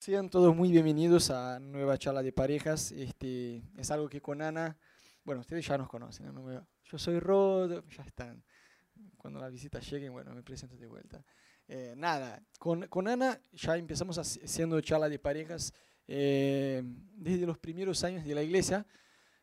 [0.00, 2.90] Sean todos muy bienvenidos a nueva charla de parejas.
[2.90, 4.78] Este, es algo que con Ana,
[5.24, 6.34] bueno, ustedes ya nos conocen.
[6.34, 6.66] ¿no?
[6.84, 8.42] Yo soy Rod, ya están.
[9.18, 11.22] Cuando la visita llegue, bueno, me presento de vuelta.
[11.68, 15.74] Eh, nada, con, con, Ana ya empezamos haciendo charla de parejas
[16.08, 18.86] eh, desde los primeros años de la iglesia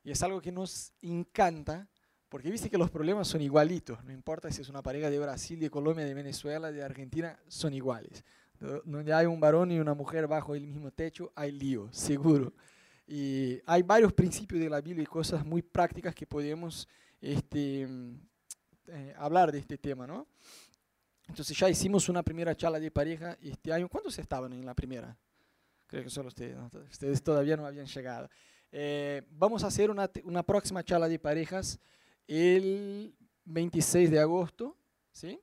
[0.03, 1.87] y es algo que nos encanta
[2.29, 5.59] porque viste que los problemas son igualitos, no importa si es una pareja de Brasil,
[5.59, 8.25] de Colombia, de Venezuela, de Argentina, son iguales
[8.59, 12.53] donde hay un varón y una mujer bajo el mismo techo, hay lío, seguro.
[13.07, 16.87] Y hay varios principios de la Biblia y cosas muy prácticas que podemos
[17.21, 17.87] este,
[18.87, 20.27] eh, hablar de este tema, ¿no?
[21.27, 23.89] Entonces ya hicimos una primera charla de pareja este año.
[23.89, 25.17] ¿Cuántos estaban en la primera?
[25.85, 26.57] Creo que solo ustedes,
[26.89, 28.29] ustedes todavía no habían llegado.
[28.71, 31.79] Eh, vamos a hacer una, una próxima charla de parejas
[32.27, 34.77] el 26 de agosto,
[35.11, 35.39] ¿sí?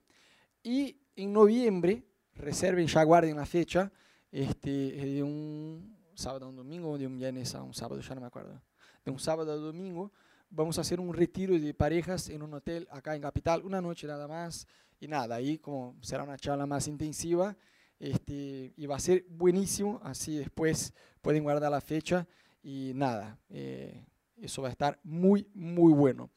[0.61, 2.03] Y en noviembre
[2.35, 3.91] reserven, ya guarden la fecha,
[4.31, 8.21] este, de un sábado a un domingo, de un viernes a un sábado, ya no
[8.21, 8.61] me acuerdo,
[9.03, 10.11] de un sábado a domingo,
[10.49, 14.07] vamos a hacer un retiro de parejas en un hotel acá en Capital, una noche
[14.07, 14.67] nada más,
[14.99, 17.55] y nada, ahí como será una charla más intensiva,
[17.99, 22.27] este, y va a ser buenísimo, así después pueden guardar la fecha,
[22.63, 24.05] y nada, eh,
[24.37, 26.29] eso va a estar muy, muy bueno.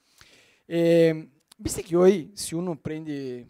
[0.66, 3.44] Eh, Viste que hoy, si uno prende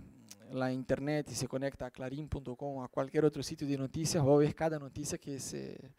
[0.53, 4.39] la internet y se conecta a clarín.com, a cualquier otro sitio de noticias, va a
[4.39, 5.95] ver cada noticia que se...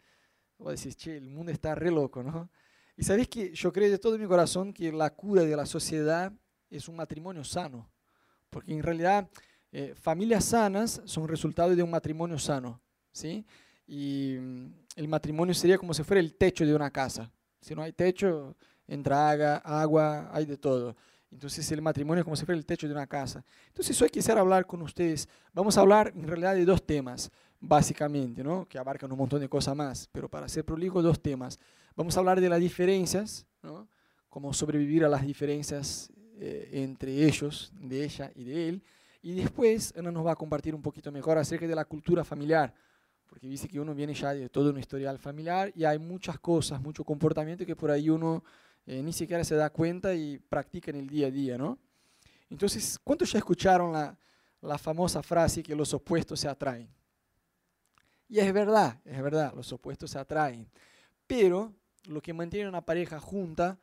[0.64, 2.50] Va a decir, che, el mundo está re loco, ¿no?
[2.96, 6.30] Y sabes que yo creo de todo mi corazón que la cura de la sociedad
[6.68, 7.90] es un matrimonio sano,
[8.50, 9.26] porque en realidad
[9.72, 13.46] eh, familias sanas son resultado de un matrimonio sano, ¿sí?
[13.86, 17.32] Y mm, el matrimonio sería como si fuera el techo de una casa.
[17.60, 19.30] Si no hay techo, entra
[19.64, 20.96] agua, hay de todo.
[21.30, 23.44] Entonces el matrimonio es como si fuera el techo de una casa.
[23.68, 25.28] Entonces hoy quisiera hablar con ustedes.
[25.52, 28.66] Vamos a hablar en realidad de dos temas, básicamente, ¿no?
[28.66, 31.58] que abarcan un montón de cosas más, pero para ser prolijo, dos temas.
[31.94, 33.88] Vamos a hablar de las diferencias, ¿no?
[34.28, 38.82] cómo sobrevivir a las diferencias eh, entre ellos, de ella y de él.
[39.22, 42.72] Y después Ana nos va a compartir un poquito mejor acerca de la cultura familiar,
[43.26, 46.80] porque dice que uno viene ya de todo un historial familiar y hay muchas cosas,
[46.80, 48.42] mucho comportamiento que por ahí uno
[48.90, 51.78] eh, ni siquiera se da cuenta y practica en el día a día, ¿no?
[52.50, 54.18] Entonces, ¿cuántos ya escucharon la,
[54.60, 56.88] la famosa frase que los opuestos se atraen?
[58.28, 60.68] Y es verdad, es verdad, los opuestos se atraen.
[61.28, 61.72] Pero
[62.08, 63.78] lo que mantiene una pareja junta,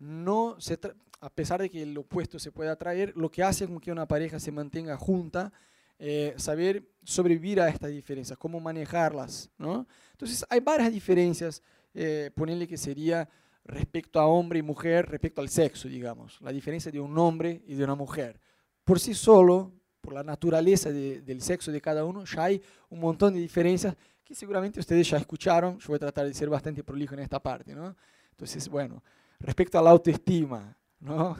[0.00, 0.76] no se
[1.20, 4.08] a pesar de que el opuesto se pueda atraer, lo que hace con que una
[4.08, 5.52] pareja se mantenga junta,
[6.00, 9.50] eh, saber sobrevivir a estas diferencias, cómo manejarlas.
[9.56, 9.86] ¿no?
[10.10, 11.62] Entonces, hay varias diferencias,
[11.94, 13.28] eh, ponerle que sería
[13.68, 17.74] respecto a hombre y mujer, respecto al sexo, digamos, la diferencia de un hombre y
[17.74, 18.40] de una mujer.
[18.82, 23.34] Por sí solo, por la naturaleza del sexo de cada uno, ya hay un montón
[23.34, 25.78] de diferencias que seguramente ustedes ya escucharon.
[25.78, 27.94] Yo voy a tratar de ser bastante prolijo en esta parte, ¿no?
[28.30, 29.02] Entonces, bueno,
[29.38, 31.36] respecto a la autoestima, ¿no?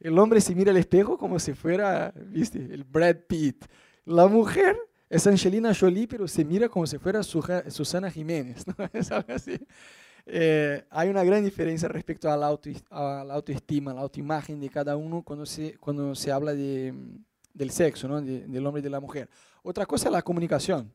[0.00, 2.58] El, hombre se mira al espejo como si fuera, ¿viste?
[2.58, 3.64] El Brad Pitt.
[4.04, 4.76] La mujer
[5.08, 8.74] es Angelina Jolie, pero se mira como si fuera Susana Jiménez, ¿no?
[8.92, 9.60] Es así.
[10.24, 15.22] Eh, hay una gran diferencia respecto a la, autoestima, a la autoimagen de cada uno
[15.22, 16.94] cuando se, cuando se habla de,
[17.52, 18.20] del sexo, ¿no?
[18.20, 19.28] del hombre y de la mujer.
[19.62, 20.92] Otra cosa es la comunicación.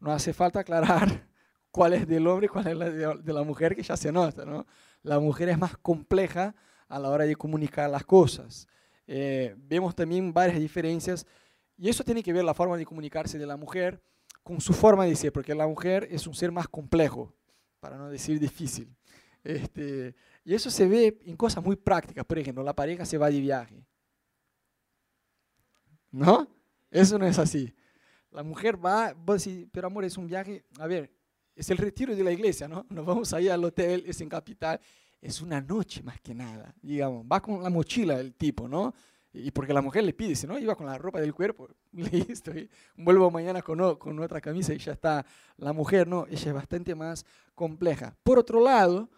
[0.00, 1.26] No hace falta aclarar
[1.70, 4.44] cuál es del hombre y cuál es de, la mujer, que ya se nota.
[4.44, 4.66] ¿no?
[5.02, 6.54] La mujer es más compleja
[6.88, 8.66] a la hora de comunicar las cosas.
[9.06, 11.26] Eh, vemos también varias diferencias
[11.76, 14.00] y eso tiene que ver la forma de comunicarse de la mujer
[14.42, 17.34] con su forma de ser, porque la mujer es un ser más complejo
[17.84, 18.88] para no decir difícil.
[19.42, 22.24] Este, y eso se ve en cosas muy prácticas.
[22.24, 23.84] Por ejemplo, la pareja se va de viaje.
[26.10, 26.48] ¿No?
[26.90, 27.74] Eso no es así.
[28.30, 31.12] La mujer va, a decir, pero amor, es un viaje, a ver,
[31.54, 32.86] es el retiro de la iglesia, ¿no?
[32.88, 34.80] Nos vamos ahí al hotel, es en capital,
[35.20, 38.94] es una noche más que nada, digamos, va con la mochila el tipo, ¿no?
[39.34, 42.56] Y porque la mujer le pide, si no, iba con la ropa del cuerpo, listo,
[42.56, 45.26] y vuelvo mañana con, con otra camisa y ya está.
[45.56, 48.16] La mujer, no, ella es bastante más compleja.
[48.22, 49.10] Por otro lado,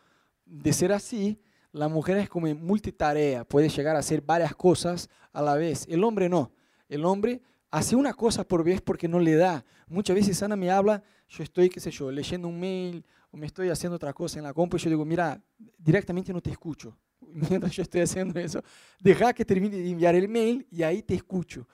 [0.46, 1.38] de ser así,
[1.70, 5.86] la mujer es como multitarea, puede llegar a hacer varias cosas a la vez.
[5.86, 6.50] El hombre no.
[6.88, 9.66] El hombre hace una cosa por vez porque no le da.
[9.86, 13.44] Muchas veces Ana me habla, yo estoy, qué sé yo, leyendo un mail o me
[13.44, 15.38] estoy haciendo otra cosa en la compu y yo digo, mira,
[15.76, 18.62] directamente no te escucho mientras yo estoy haciendo eso,
[19.00, 21.66] deja que termine de enviar el mail y ahí te escucho.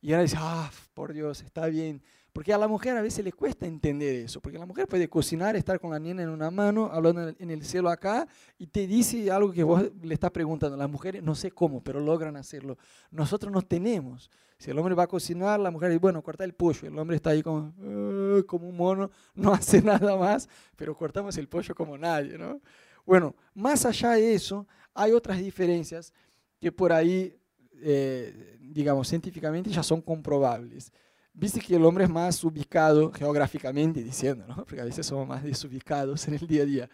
[0.00, 2.02] Y ahora dice, ah, por Dios, está bien,
[2.32, 5.54] Porque a la mujer a veces le cuesta entender eso, porque la mujer puede cocinar,
[5.54, 8.26] estar con la niña en una mano, hablando en el cielo acá,
[8.58, 10.76] y te dice algo que vos le estás preguntando.
[10.76, 12.78] Las mujeres no sé cómo, pero logran hacerlo.
[13.10, 14.30] Nosotros no tenemos.
[14.58, 16.88] Si el hombre va a cocinar, la mujer dice, bueno, corta el pollo.
[16.88, 21.36] El hombre está ahí como, uh, como un mono, no hace nada más, pero cortamos
[21.36, 22.60] el pollo como nadie, ¿no?
[23.04, 26.12] Bueno, más allá de eso, hay otras diferencias
[26.60, 27.36] que por ahí,
[27.80, 30.92] eh, digamos, científicamente ya son comprobables.
[31.34, 34.56] Viste que el hombre es más ubicado geográficamente diciendo, ¿no?
[34.56, 36.90] porque a veces somos más desubicados en el día a día,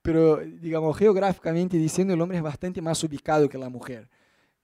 [0.00, 4.08] pero digamos, geográficamente diciendo, el hombre es bastante más ubicado que la mujer.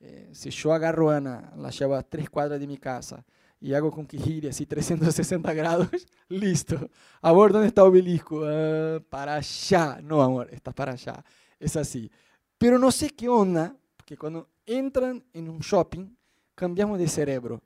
[0.01, 3.25] Eh, si yo agarro a Ana, la llevo a tres cuadras de mi casa
[3.61, 5.89] y hago con que gire así 360 grados,
[6.29, 6.89] listo.
[7.21, 8.41] Amor, ¿dónde está obelisco?
[8.41, 10.01] Uh, para allá.
[10.03, 11.25] No, amor, está para allá.
[11.59, 12.11] Es así.
[12.59, 16.15] Pero no sé qué onda, porque cuando entran en un shopping,
[16.55, 17.63] cambiamos de cerebro.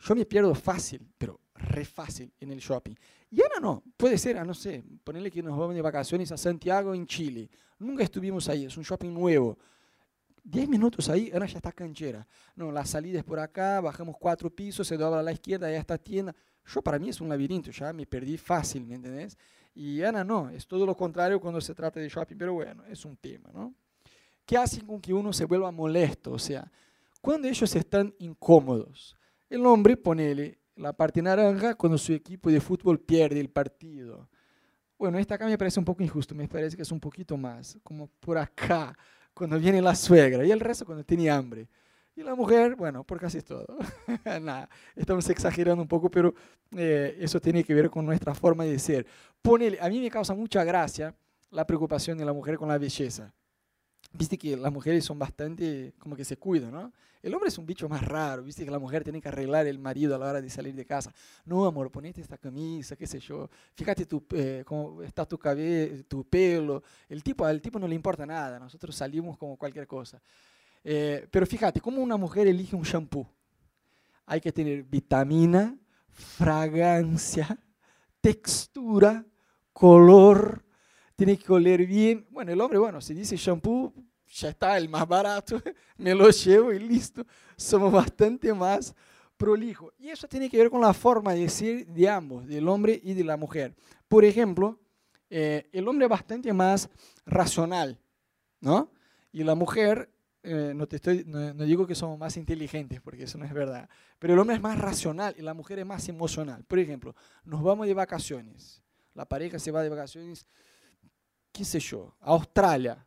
[0.00, 2.94] Yo me pierdo fácil, pero re fácil en el shopping.
[3.30, 6.36] Y ahora no, puede ser, a no sé, ponerle que nos vamos de vacaciones a
[6.36, 7.48] Santiago, en Chile.
[7.78, 9.56] Nunca estuvimos ahí, es un shopping nuevo.
[10.42, 12.26] Diez minutos ahí, Ana ya está canchera.
[12.56, 15.78] No, la salida es por acá, bajamos cuatro pisos, se dobla a la izquierda, ya
[15.78, 16.34] está tienda.
[16.66, 19.38] Yo para mí es un laberinto, ya me perdí fácil, ¿me entendés?
[19.74, 23.04] Y Ana no, es todo lo contrario cuando se trata de shopping, pero bueno, es
[23.04, 23.72] un tema, ¿no?
[24.44, 26.32] ¿Qué hacen con que uno se vuelva molesto?
[26.32, 26.70] O sea,
[27.20, 29.16] cuando ellos están incómodos,
[29.48, 34.28] el hombre, ponele la parte naranja cuando su equipo de fútbol pierde el partido.
[34.98, 37.78] Bueno, esta acá me parece un poco injusto, me parece que es un poquito más,
[37.82, 38.96] como por acá,
[39.34, 41.68] cuando viene la suegra, y el resto cuando tiene hambre.
[42.14, 43.66] Y la mujer, bueno, por casi todo.
[44.24, 46.34] Nada, estamos exagerando un poco, pero
[46.76, 49.06] eh, eso tiene que ver con nuestra forma de ser.
[49.40, 51.14] Ponele, a mí me causa mucha gracia
[51.50, 53.32] la preocupación de la mujer con la belleza.
[54.12, 56.92] Viste que las mujeres son bastante, como que se cuidan, ¿no?
[57.22, 59.78] El hombre es un bicho más raro, viste que la mujer tiene que arreglar el
[59.78, 61.12] marido a la hora de salir de casa.
[61.44, 63.48] No, amor, ponete esta camisa, qué sé yo.
[63.74, 66.82] Fíjate tu, eh, cómo está tu cabello, tu pelo.
[67.08, 68.58] El tipo, al tipo no le importa nada.
[68.58, 70.20] Nosotros salimos como cualquier cosa.
[70.82, 73.28] Eh, pero fíjate, ¿cómo una mujer elige un shampoo?
[74.26, 75.76] Hay que tener vitamina,
[76.08, 77.56] fragancia,
[78.20, 79.24] textura,
[79.72, 80.64] color.
[81.16, 82.26] Tiene que oler bien.
[82.30, 83.92] Bueno, el hombre, bueno, si dice shampoo,
[84.26, 85.60] ya está el más barato,
[85.96, 87.26] me lo llevo y listo.
[87.56, 88.94] Somos bastante más
[89.36, 89.92] prolijo.
[89.98, 93.14] Y eso tiene que ver con la forma de ser de ambos, del hombre y
[93.14, 93.74] de la mujer.
[94.08, 94.78] Por ejemplo,
[95.34, 96.88] eh, el hombre es bastante más
[97.24, 97.98] racional,
[98.60, 98.90] ¿no?
[99.32, 100.10] Y la mujer,
[100.42, 103.88] eh, no, te estoy, no, digo que somos más inteligentes, porque eso no es verdad,
[104.18, 106.64] pero el hombre es más racional y la mujer es más emocional.
[106.64, 108.82] Por ejemplo, nos vamos de vacaciones,
[109.14, 110.46] la pareja se va de vacaciones,
[111.52, 113.04] qué sé yo, Australia,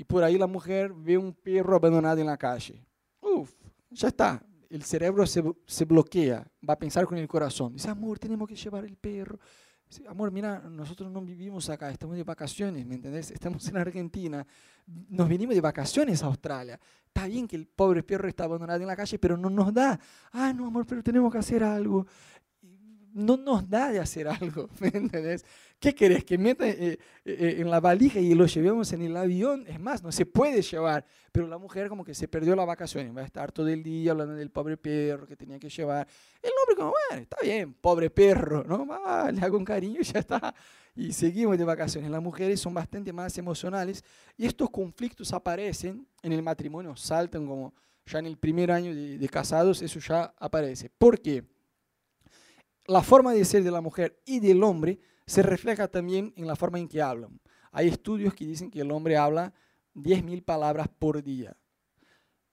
[0.00, 2.82] y por ahí la mujer ve un perro abandonado en la calle.
[3.20, 3.52] Uf,
[3.90, 4.42] ya está.
[4.70, 7.74] El cerebro se, bloquea, va a pensar con el corazón.
[7.74, 9.38] Dice, amor, tenemos que llevar el perro.
[9.86, 13.30] Dice, amor, mira, nosotros no vivimos acá, estamos de vacaciones, ¿me entendés?
[13.30, 14.46] Estamos en Argentina,
[14.86, 16.80] nos venimos de vacaciones a Australia.
[17.04, 20.00] Está bien que el pobre perro está abandonado en la calle, pero no nos da.
[20.32, 22.06] Ah, no, amor, pero tenemos que hacer algo
[23.12, 25.44] no nos da de hacer algo, ¿me entendés?
[25.78, 26.24] ¿Qué querés?
[26.24, 29.64] ¿Que meta eh, eh, en la valija y lo llevemos en el avión?
[29.66, 31.06] Es más, no se puede llevar.
[31.32, 34.12] Pero la mujer como que se perdió la vacación, va a estar todo el día
[34.12, 36.06] hablando del pobre perro que tenía que llevar.
[36.42, 38.86] El hombre como, bueno, está bien, pobre perro, ¿no?
[39.30, 40.54] le hago un cariño y ya está.
[40.94, 42.10] Y seguimos de vacaciones.
[42.10, 44.04] Las mujeres son bastante más emocionales
[44.36, 47.72] y estos conflictos aparecen en el matrimonio, saltan como
[48.04, 50.90] ya en el primer año de, de casados, eso ya aparece.
[50.90, 51.44] ¿Por qué?
[52.86, 56.56] La forma de ser de la mujer y del hombre se refleja también en la
[56.56, 57.40] forma en que hablan.
[57.72, 59.52] Hay estudios que dicen que el hombre habla
[59.94, 61.56] 10.000 palabras por día.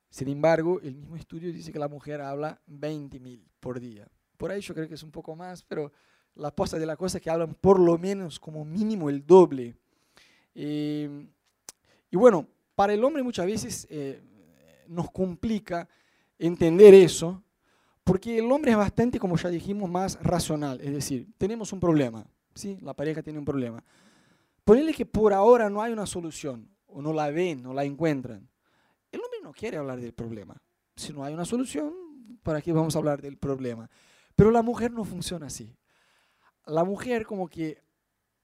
[0.09, 4.07] Sin embargo, el mismo estudio dice que la mujer habla 20.000 por día.
[4.37, 5.91] Por ahí yo creo que es un poco más, pero
[6.35, 9.75] la posta de la cosa es que hablan por lo menos como mínimo el doble.
[10.53, 11.27] Eh,
[12.09, 14.21] y bueno, para el hombre muchas veces eh,
[14.87, 15.87] nos complica
[16.37, 17.43] entender eso,
[18.07, 20.79] porque el hombre es bastante, como ya dijimos, más racional.
[20.79, 22.25] Es decir, tenemos un problema.
[22.55, 22.77] ¿sí?
[22.81, 23.83] La pareja tiene un problema.
[24.63, 28.49] Ponele que por ahora no hay una solución, o no la ven, no la encuentran.
[29.11, 30.55] El hombre no quiere hablar del problema.
[30.95, 31.93] Si no hay una solución,
[32.43, 33.89] ¿para qué vamos a hablar del problema?
[34.37, 35.75] Pero la mujer no funciona así.
[36.65, 37.83] La mujer como que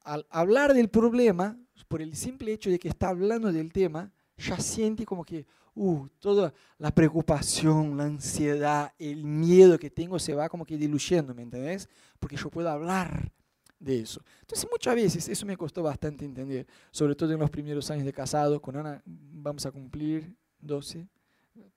[0.03, 4.57] al hablar del problema, por el simple hecho de que está hablando del tema, ya
[4.59, 10.49] siente como que, uh, toda la preocupación, la ansiedad, el miedo que tengo se va
[10.49, 11.89] como que diluyendo, ¿me entendés?
[12.19, 13.31] Porque yo puedo hablar
[13.79, 14.21] de eso.
[14.41, 18.13] Entonces muchas veces eso me costó bastante entender, sobre todo en los primeros años de
[18.13, 21.07] casado, con Ana vamos a cumplir 12,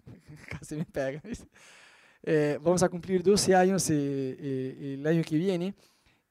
[0.48, 1.20] casi me pega.
[2.22, 5.74] Eh, vamos a cumplir 12 años el año que viene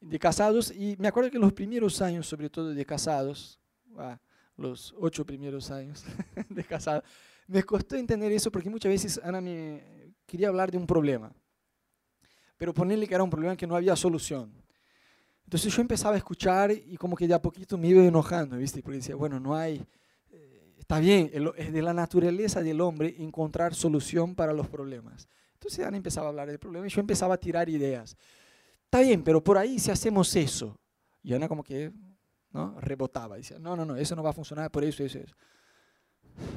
[0.01, 3.59] de casados y me acuerdo que los primeros años, sobre todo de casados,
[3.97, 4.19] ah,
[4.57, 6.03] los ocho primeros años
[6.49, 7.03] de casado,
[7.47, 11.33] me costó entender eso porque muchas veces Ana me quería hablar de un problema,
[12.57, 14.51] pero ponerle que era un problema que no había solución.
[15.43, 18.81] Entonces yo empezaba a escuchar y como que de a poquito me iba enojando, ¿viste?
[18.81, 19.85] Porque decía, bueno, no hay,
[20.31, 25.27] eh, está bien, es de la naturaleza del hombre encontrar solución para los problemas.
[25.53, 28.17] Entonces Ana empezaba a hablar del problema y yo empezaba a tirar ideas.
[28.85, 30.79] Está bien, pero por ahí si hacemos eso.
[31.21, 31.91] Y Ana como que
[32.55, 32.79] ¿no?
[32.79, 35.35] rebotaba, decía, no, no, no, eso no va a funcionar por eso, eso, eso.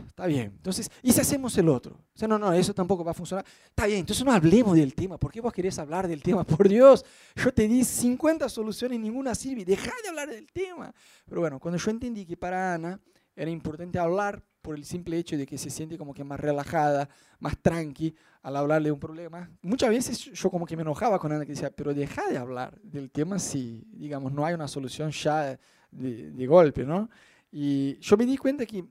[0.09, 0.53] Está bien.
[0.57, 1.95] Entonces, ¿y si hacemos el otro?
[1.95, 3.45] O sea, no, no, eso tampoco va a funcionar.
[3.67, 5.19] Está bien, entonces no hablemos del tema.
[5.19, 6.45] ¿Por qué vos querés hablar del tema?
[6.45, 7.05] Por Dios,
[7.37, 9.65] yo te di 50 soluciones ninguna sirve.
[9.65, 10.93] Deja de hablar del tema.
[11.27, 13.01] Pero bueno, cuando yo entendí que para Ana
[13.37, 17.09] era importante hablar por el simple hecho de que se siente como que más relajada,
[17.39, 19.49] más tranqui al hablarle de un problema.
[19.63, 22.81] Muchas veces yo como que me enojaba con Ana que decía, pero deja de hablar
[22.83, 25.59] del tema si, digamos, no hay una solución ya
[25.91, 27.09] de, de golpe, ¿no?
[27.51, 28.85] Y yo me di cuenta que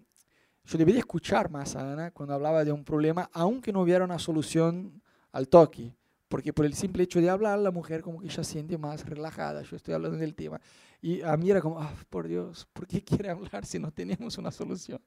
[0.67, 4.19] yo debería escuchar más a Ana cuando hablaba de un problema, aunque no hubiera una
[4.19, 5.01] solución
[5.31, 5.95] al toque.
[6.27, 9.61] Porque por el simple hecho de hablar, la mujer como que ya siente más relajada.
[9.61, 10.59] Yo estoy hablando del tema.
[11.01, 14.37] Y a mí era como, ah, por Dios, ¿por qué quiere hablar si no tenemos
[14.37, 14.99] una solución?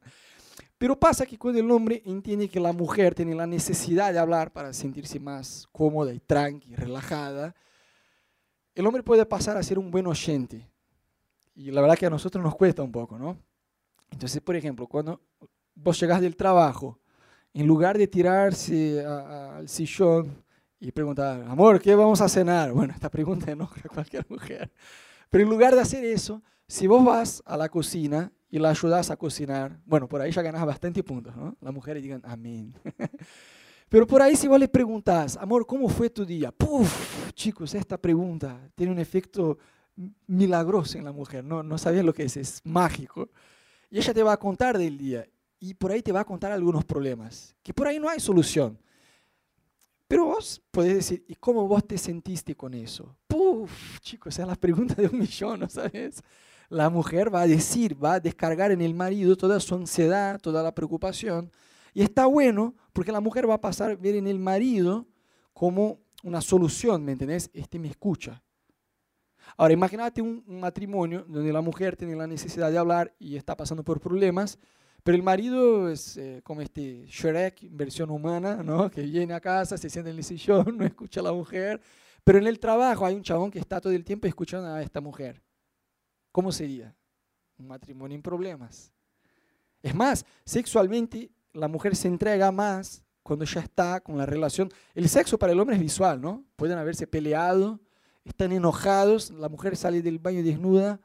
[0.79, 4.51] Pero pasa que cuando el hombre entiende que la mujer tiene la necesidad de hablar
[4.51, 7.55] para sentirse más cómoda y tranqui, relajada,
[8.75, 10.70] el hombre puede pasar a ser un buen oyente.
[11.55, 13.37] Y la verdad que a nosotros nos cuesta un poco, ¿no?
[14.11, 15.21] Entonces, por ejemplo, cuando
[15.75, 16.99] vos llegás del trabajo,
[17.53, 20.45] en lugar de tirarse al sillón
[20.79, 22.73] y preguntar, amor, ¿qué vamos a cenar?
[22.73, 24.71] Bueno, esta pregunta enoja a cualquier mujer.
[25.29, 29.11] Pero en lugar de hacer eso, si vos vas a la cocina y la ayudas
[29.11, 31.57] a cocinar, bueno, por ahí ya ganas bastante puntos, ¿no?
[31.61, 32.75] Las mujeres digan amén.
[33.89, 36.53] Pero por ahí si vos le preguntas, amor, ¿cómo fue tu día?
[36.53, 39.59] Puf, chicos, esta pregunta tiene un efecto
[40.27, 43.29] milagroso en la mujer, no, no lo que es, es mágico.
[43.91, 45.27] Y ella te va a contar del día
[45.59, 48.79] y por ahí te va a contar algunos problemas, que por ahí no hay solución.
[50.09, 53.17] Pero vos podés decir, ¿y cómo vos te sentiste con eso?
[53.27, 56.23] Puf, chicos, esa es la pregunta de un millón, ¿no sabes?
[56.71, 60.63] la mujer va a decir, va a descargar en el marido toda su ansiedad, toda
[60.63, 61.51] la preocupación.
[61.93, 65.07] Y está bueno porque la mujer va a pasar a ver en el marido
[65.53, 67.51] como una solución, ¿me entendés?
[67.53, 68.41] Este me escucha.
[69.61, 73.85] Ahora, imagínate un, matrimonio donde la mujer tiene la necesidad de hablar y está pasando
[73.85, 74.59] por problemas,
[75.03, 78.91] pero el marido es eh, como este Shrek, versión humana, ¿no?
[78.91, 81.79] que viene a casa, se siente en el sillón, no escucha a la mujer,
[82.25, 85.03] pero en el trabajo hay un chabón que está todo el tiempo escuchando a esta
[85.03, 85.43] mujer.
[86.33, 86.97] ¿cómo sería?
[87.59, 88.91] Un matrimonio en problemas.
[89.83, 94.71] Es más, sexualmente la mujer se entrega más cuando ya está con la relación.
[94.95, 96.47] El sexo para el hombre es visual, ¿no?
[96.57, 97.79] Pueden haberse peleado,
[98.25, 101.01] están enojados, la mujer sale del baño desnuda,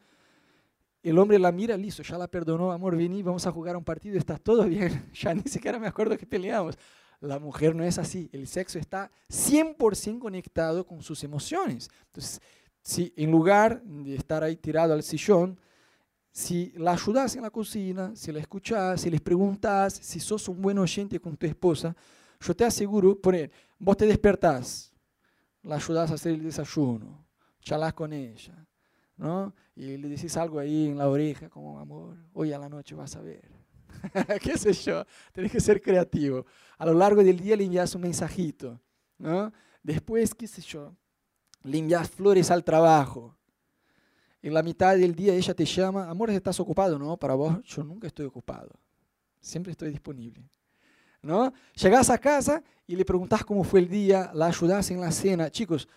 [1.04, 4.18] el hombre la mira, listo, ya la perdonó, amor, vení, vamos a jugar un partido,
[4.18, 6.78] está todo bien, ya ni siquiera me acuerdo que peleamos.
[7.22, 11.90] La mujer no es así, el sexo está 100% conectado con sus emociones.
[12.08, 12.42] Entonces,
[12.82, 15.60] si en lugar de estar ahí tirado al sillón,
[16.32, 20.62] si la ayudas en la cocina, si la escuchas, si les preguntas, si sos un
[20.62, 21.96] buen oyente con tu esposa,
[22.40, 24.92] yo te aseguro, poner, vos te despertás,
[25.66, 27.26] la ayudas a hacer el desayuno,
[27.60, 28.66] charlas con ella,
[29.18, 29.54] ¿no?
[29.76, 33.16] Y le decís algo ahí en la oreja, como, amor, hoy a la noche vas
[33.16, 33.50] a ver.
[34.42, 35.06] ¿Qué sé yo?
[35.32, 36.46] Tenés que ser creativo.
[36.78, 38.80] A lo largo del día le envías un mensajito,
[39.18, 39.52] ¿no?
[39.82, 40.96] Después, qué sé yo,
[41.64, 43.36] limpias flores al trabajo.
[44.42, 47.00] En la mitad del día ella te llama, amor, ¿estás ocupado?
[47.00, 48.70] No, para vos yo nunca estoy ocupado.
[49.42, 50.48] Siempre estoy disponible.
[51.26, 51.52] ¿No?
[51.74, 55.50] Llegás a casa y le preguntás cómo fue el día, la ayudás en la cena.
[55.50, 55.88] Chicos,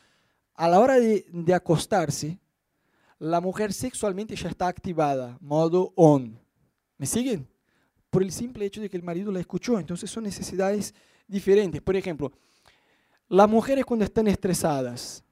[0.55, 2.39] a la hora de, de acostarse,
[3.19, 6.41] la mujer sexualmente ya está activada, modo on.
[6.97, 7.47] ¿Me siguen?
[8.11, 9.79] Por el simple hecho de que el marido la escuchó.
[9.79, 10.95] Entonces son necesidades
[11.27, 11.83] diferentes.
[11.83, 12.33] Por ejemplo,
[13.29, 15.23] las mujeres cuando están estresadas,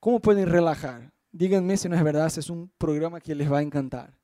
[0.00, 1.12] ¿Cómo pueden relajar?
[1.32, 4.16] Díganme si no es verdad, es un programa que les va a encantar.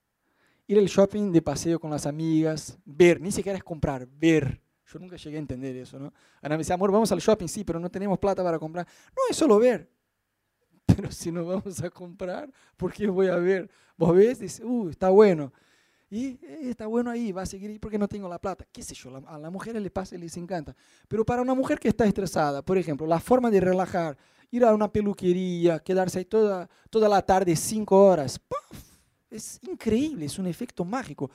[0.69, 4.62] Ir al shopping de paseo con las amigas, ver, ni siquiera es comprar, ver.
[4.94, 6.12] Yo nunca llegué a entender eso, ¿no?
[6.40, 8.86] Ana me dice, amor, vamos al shopping, sí, pero no tenemos plata para comprar.
[9.08, 9.90] No, es solo ver.
[10.86, 13.68] Pero si no vamos a comprar, ¿por qué voy a ver?
[13.96, 15.52] Vos ves, dice, uh, está bueno.
[16.10, 18.64] Y eh, está bueno ahí, va a seguir ahí porque no tengo la plata.
[18.70, 19.20] ¿Qué sé yo?
[19.26, 20.76] A las mujeres les pasa y les encanta.
[21.08, 24.16] Pero para una mujer que está estresada, por ejemplo, la forma de relajar,
[24.52, 28.40] ir a una peluquería, quedarse ahí toda, toda la tarde, cinco horas.
[29.28, 31.32] Es increíble, es un efecto mágico.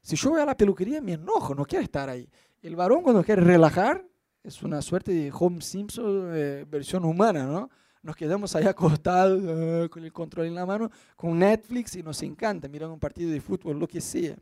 [0.00, 2.26] Si yo voy a la peluquería me enojo, no quiero estar ahí.
[2.62, 4.06] El varón cuando quiere relajar,
[4.44, 7.68] es una suerte de Home Simpson eh, versión humana, ¿no?
[8.02, 12.22] Nos quedamos ahí acostados eh, con el control en la mano, con Netflix y nos
[12.22, 14.36] encanta mirar un partido de fútbol, lo que sea.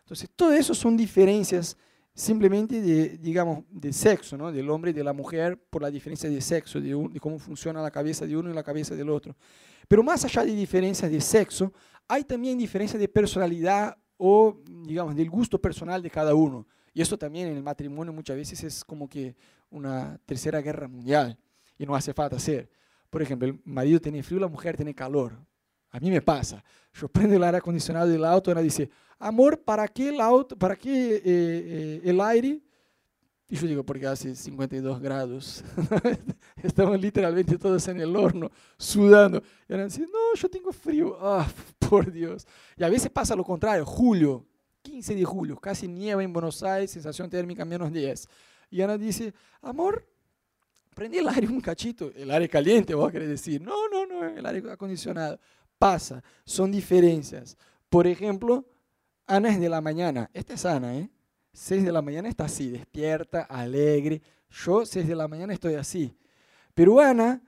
[0.00, 1.76] Entonces, todo eso son diferencias
[2.12, 4.50] simplemente de, digamos, de sexo, ¿no?
[4.50, 7.80] del hombre y de la mujer, por la diferencia de sexo, de, de, cómo funciona
[7.80, 9.36] la cabeza de uno y la cabeza del otro.
[9.86, 11.72] Pero más allá de diferencias de sexo,
[12.08, 16.66] hay también diferencias de personalidad o, digamos, del gusto personal de cada uno.
[16.96, 19.36] Y eso también en el matrimonio muchas veces es como que
[19.68, 21.36] una tercera guerra mundial
[21.76, 22.70] y no hace falta hacer.
[23.10, 25.34] Por ejemplo, el marido tiene frío, la mujer tiene calor.
[25.90, 26.64] A mí me pasa.
[26.94, 28.88] Yo prendo el aire acondicionado del auto y ella dice,
[29.18, 32.62] amor, ¿para qué el, auto, para qué, eh, eh, el aire?
[33.46, 35.62] Y yo digo, porque hace 52 grados.
[36.62, 39.42] Estamos literalmente todos en el horno, sudando.
[39.68, 41.18] Y ella dice, no, yo tengo frío.
[41.20, 41.46] Ah,
[41.78, 42.46] por Dios.
[42.74, 43.84] Y a veces pasa lo contrario.
[43.84, 44.46] Julio,
[44.86, 48.28] 15 de julio, casi nieva en Buenos Aires, sensación térmica menos 10.
[48.70, 50.06] Y Ana dice, amor,
[50.94, 52.12] prende el aire un cachito.
[52.14, 53.60] El aire caliente, vos querés decir.
[53.60, 55.40] No, no, no, el aire acondicionado.
[55.76, 57.56] Pasa, son diferencias.
[57.88, 58.64] Por ejemplo,
[59.26, 60.30] Ana es de la mañana.
[60.32, 61.10] Esta es Ana, ¿eh?
[61.52, 64.22] 6 de la mañana está así, despierta, alegre.
[64.50, 66.16] Yo 6 de la mañana estoy así.
[66.74, 67.42] Pero Ana,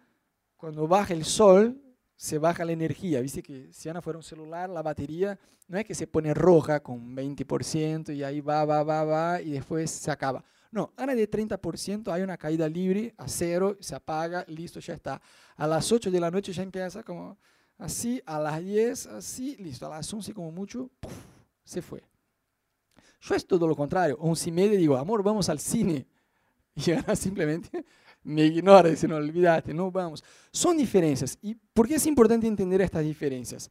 [0.57, 1.81] cuando baja el sol,
[2.19, 3.21] se baja la energía.
[3.21, 6.81] Viste que si Ana fuera un celular, la batería no es que se pone roja
[6.81, 10.45] con 20% y ahí va, va, va, va y después se acaba.
[10.73, 15.23] No, Ana de 30% hay una caída libre a cero, se apaga, listo, ya está.
[15.57, 17.39] A las 8 de la noche ya empieza como
[17.79, 19.87] así, a las 10, así, listo.
[19.87, 20.91] A las 11 como mucho,
[21.63, 22.03] se fue.
[23.21, 24.17] Yo es todo lo contrario.
[24.19, 26.05] Once y media digo, amor, vamos al cine.
[26.75, 27.85] Y Ana simplemente
[28.23, 30.23] me ignora, dice, no, olvídate, no vamos.
[30.51, 31.39] Son diferencias.
[31.43, 33.71] ¿Y por qué es importante entender estas diferencias?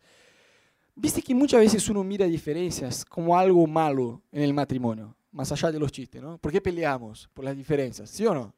[0.96, 5.72] Viste que muchas veces uno mira diferencias como algo malo en el matrimonio, más allá
[5.72, 6.40] de los chistes, ¿no?
[6.40, 7.30] ¿Por qué peleamos?
[7.34, 8.54] Por las diferencias, ¿sí o no?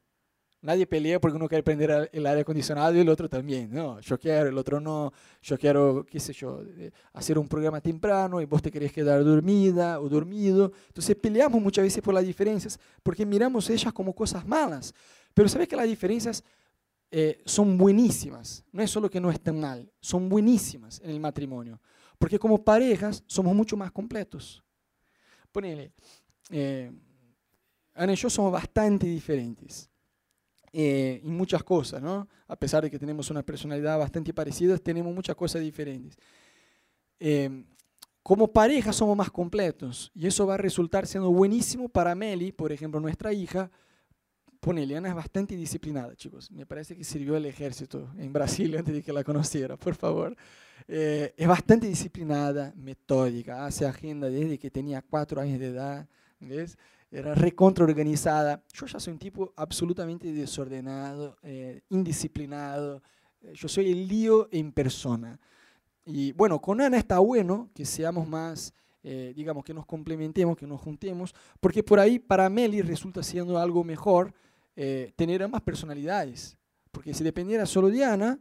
[0.61, 3.69] Nadie pelea porque uno quiere prender el aire acondicionado y el otro también.
[3.71, 5.13] No, yo quiero, el otro no.
[5.41, 6.61] Yo quiero, qué sé yo,
[7.13, 10.73] hacer un programa temprano y vos te querés quedar dormida o dormido.
[10.87, 14.93] Entonces peleamos muchas veces por las diferencias porque miramos ellas como cosas malas.
[15.39, 16.43] Pero sabes que las diferencias
[17.09, 18.61] eh, son buenísimas.
[18.73, 21.79] No es solo que no estén mal, son buenísimas en el matrimonio.
[22.17, 24.61] Porque como parejas somos mucho más completos.
[25.49, 25.93] Ponele,
[26.49, 26.91] eh,
[27.93, 29.89] Ana y yo somos bastante diferentes
[30.73, 32.27] eh, en muchas cosas, ¿no?
[32.45, 36.17] A pesar de que tenemos una personalidad bastante parecida, tenemos muchas cosas diferentes.
[37.17, 37.63] Eh,
[38.23, 42.73] como pareja somos más completos y eso va a resultar siendo buenísimo para Meli, por
[42.73, 43.71] ejemplo, nuestra hija.
[44.59, 46.51] Ponele, Ana es bastante disciplinada, chicos.
[46.51, 50.35] Me parece que sirvió el ejército en Brasil antes de que la conociera, por favor.
[50.87, 56.07] Eh, es bastante disciplinada, metódica, hace agenda desde que tenía cuatro años de edad.
[56.39, 56.77] ¿ves?
[57.11, 58.63] era recontra organizada.
[58.73, 63.01] Yo ya soy un tipo absolutamente desordenado, eh, indisciplinado.
[63.41, 65.39] Eh, yo soy el lío en persona.
[66.05, 70.67] Y bueno, con Ana está bueno que seamos más, eh, digamos, que nos complementemos, que
[70.67, 74.33] nos juntemos, porque por ahí para Meli resulta siendo algo mejor
[75.15, 76.57] tener ambas personalidades.
[76.91, 78.39] Porque si dependiera solo de Ana,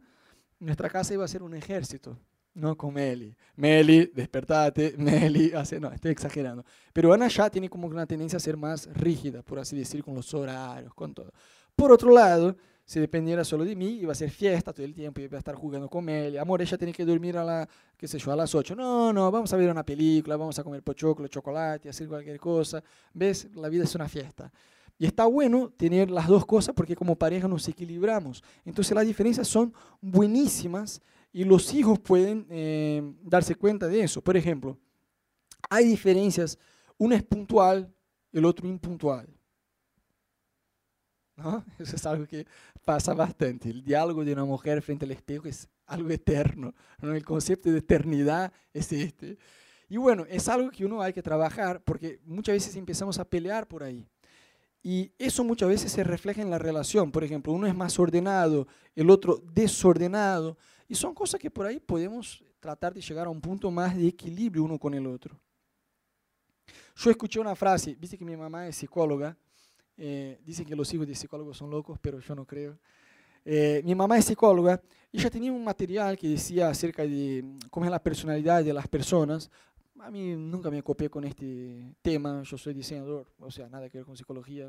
[0.59, 2.17] nuestra casa iba a ser un ejército
[2.53, 3.35] no con Meli.
[3.55, 6.63] Meli, despertate, Meli, hace, no, estoy exagerando.
[6.93, 10.15] Pero Ana ya tiene como una tendencia a ser más rígida, por así decir, con
[10.15, 11.31] los horarios, con todo.
[11.75, 15.21] Por otro lado, si dependiera solo de mí, iba a ser fiesta todo el tiempo,
[15.21, 16.37] iba a estar jugando con Meli.
[16.37, 18.75] Amor, ella tiene que dormir a, la, qué sé yo, a las 8.
[18.75, 22.83] No, no, vamos a ver una película, vamos a comer pochoclo, chocolate, hacer cualquier cosa.
[23.13, 23.47] ¿Ves?
[23.55, 24.51] La vida es una fiesta.
[24.99, 28.43] Y está bueno tener las dos cosas porque como pareja nos equilibramos.
[28.65, 34.21] Entonces las diferencias son buenísimas y los hijos pueden eh, darse cuenta de eso.
[34.21, 34.77] Por ejemplo,
[35.69, 36.59] hay diferencias,
[36.97, 37.89] uno es puntual,
[38.33, 39.27] el otro impuntual.
[41.37, 41.63] ¿No?
[41.79, 42.45] Eso es algo que
[42.83, 43.69] pasa bastante.
[43.69, 46.73] El diálogo de una mujer frente al espejo es algo eterno.
[47.01, 47.13] ¿no?
[47.13, 49.37] El concepto de eternidad es este.
[49.87, 53.65] Y bueno, es algo que uno hay que trabajar porque muchas veces empezamos a pelear
[53.65, 54.05] por ahí.
[54.81, 57.11] Y eso muchas veces se refleja en la relación.
[57.11, 60.57] Por ejemplo, uno es más ordenado, el otro desordenado.
[60.87, 64.07] Y son cosas que por ahí podemos tratar de llegar a un punto más de
[64.07, 65.39] equilibrio uno con el otro.
[66.95, 69.37] Yo escuché una frase, viste que mi mamá es psicóloga,
[69.97, 72.77] eh, dicen que los hijos de psicólogos son locos, pero yo no creo.
[73.45, 77.85] Eh, mi mamá es psicóloga y ella tenía un material que decía acerca de cómo
[77.85, 79.49] es la personalidad de las personas.
[80.01, 83.97] A mí nunca me copié con este tema, yo soy diseñador, o sea, nada que
[83.97, 84.65] ver con psicología,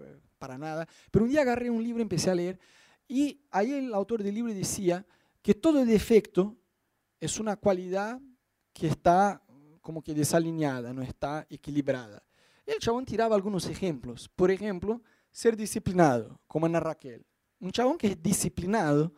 [0.00, 0.88] eh, para nada.
[1.10, 2.58] Pero un día agarré un libro, empecé a leer
[3.06, 5.06] y ahí el autor del libro decía
[5.40, 6.56] que todo defecto
[7.20, 8.20] es una cualidad
[8.72, 9.42] que está
[9.80, 12.22] como que desalineada, no está equilibrada.
[12.64, 14.28] El chabón tiraba algunos ejemplos.
[14.28, 17.26] Por ejemplo, ser disciplinado, como Ana Raquel.
[17.60, 19.12] Un chabón que es disciplinado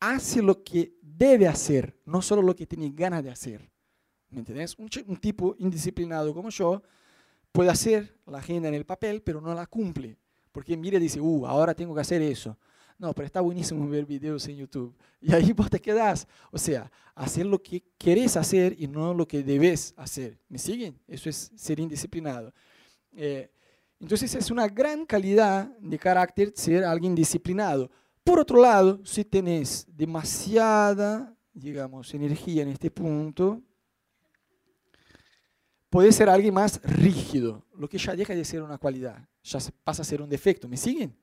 [0.00, 3.70] hace lo que debe hacer, no solo lo que tiene ganas de hacer.
[4.30, 4.74] ¿Me entiendes?
[4.78, 6.82] Un, un tipo indisciplinado como yo
[7.52, 10.18] puede hacer la agenda en el papel, pero no la cumple.
[10.52, 12.56] Porque mira y dice, uh, ahora tengo que hacer eso.
[12.98, 14.94] No, pero está buenísimo ver videos en YouTube.
[15.20, 16.26] Y ahí vos te quedás.
[16.50, 20.38] O sea, hacer lo que querés hacer y no lo que debes hacer.
[20.48, 20.98] ¿Me siguen?
[21.06, 22.52] Eso es ser indisciplinado.
[23.14, 23.50] Eh,
[24.00, 27.90] entonces es una gran calidad de carácter ser alguien disciplinado.
[28.24, 33.62] Por otro lado, si tenés demasiada, digamos, energía en este punto,
[35.96, 40.02] puede ser alguien más rígido, lo que ya deja de ser una cualidad, ya pasa
[40.02, 40.68] a ser un defecto.
[40.68, 41.16] ¿Me siguen?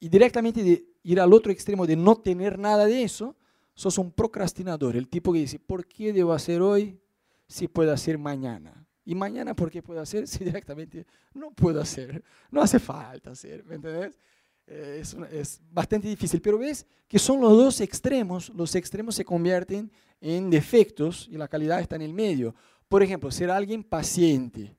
[0.00, 3.36] Y directamente de ir al otro extremo de no tener nada de eso,
[3.72, 6.98] sos un procrastinador, el tipo que dice, ¿por qué debo hacer hoy
[7.46, 8.84] si puedo hacer mañana?
[9.04, 12.24] Y mañana, ¿por qué puedo hacer si directamente no puedo hacer?
[12.50, 14.18] No hace falta hacer, ¿me entendés?
[14.66, 19.24] Eh, es, es, bastante difícil, pero ves que son los dos extremos, los extremos se
[19.24, 22.56] convierten en defectos y la calidad está en el medio.
[22.88, 24.76] Por ejemplo, ser alguien paciente.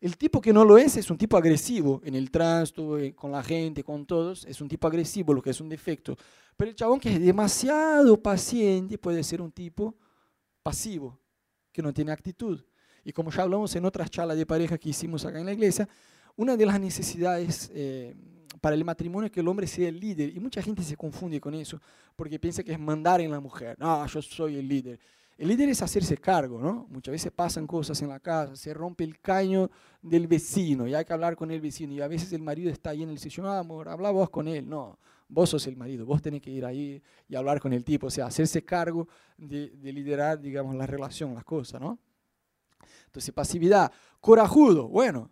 [0.00, 3.30] El tipo que no lo es es un tipo agresivo en el tránsito, eh, con
[3.30, 6.16] la gente, con todos, es un tipo agresivo, lo que es un defecto.
[6.56, 9.94] Pero el chabón que es demasiado paciente puede ser un tipo
[10.62, 11.18] pasivo,
[11.70, 12.64] que no tiene actitud.
[13.04, 15.88] Y como ya hablamos en otras charlas de pareja que hicimos acá en la iglesia,
[16.36, 18.14] una de las necesidades eh,
[18.60, 20.34] para el matrimonio es que el hombre sea el líder.
[20.34, 21.80] Y mucha gente se confunde con eso,
[22.16, 23.76] porque piensa que es mandar en la mujer.
[23.78, 24.98] No, yo soy el líder.
[25.38, 26.86] El líder es hacerse cargo, ¿no?
[26.90, 31.04] Muchas veces pasan cosas en la casa, se rompe el caño del vecino y hay
[31.04, 31.92] que hablar con el vecino.
[31.94, 34.46] Y a veces el marido está ahí en el sillón, ah, amor, habla vos con
[34.46, 34.68] él.
[34.68, 38.06] No, vos sos el marido, vos tenés que ir ahí y hablar con el tipo.
[38.06, 41.98] O sea, hacerse cargo de, de liderar, digamos, la relación, las cosas, ¿no?
[43.06, 43.90] Entonces, pasividad.
[44.20, 45.30] Corajudo, bueno,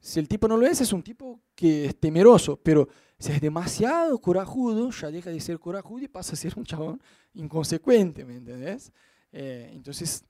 [0.00, 3.40] si el tipo no lo es, es un tipo que es temeroso, pero si es
[3.40, 7.00] demasiado corajudo, ya deja de ser corajudo y pasa a ser un chabón
[7.34, 8.92] inconsecuente, ¿me entendés?
[9.38, 10.24] Eh, entonces,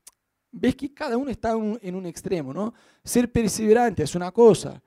[0.51, 2.75] ves que cada uno está en un extremo, ¿no?
[3.05, 4.83] Ser perseverante es una cosa,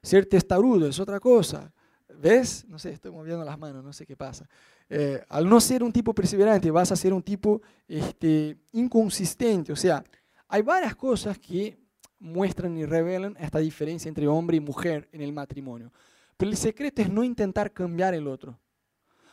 [0.00, 1.72] ser testarudo es otra cosa.
[2.16, 2.64] ¿Ves?
[2.68, 4.48] No sé, estoy moviendo las manos, no sé qué pasa.
[4.88, 9.76] Eh, al no ser un tipo perseverante, vas a ser un tipo este, inconsistente, o
[9.76, 10.04] sea,
[10.46, 11.76] hay varias cosas que
[12.20, 15.92] muestran y revelan esta diferencia entre hombre y mujer en el matrimonio.
[16.36, 18.56] Pero el secreto es no intentar cambiar el otro.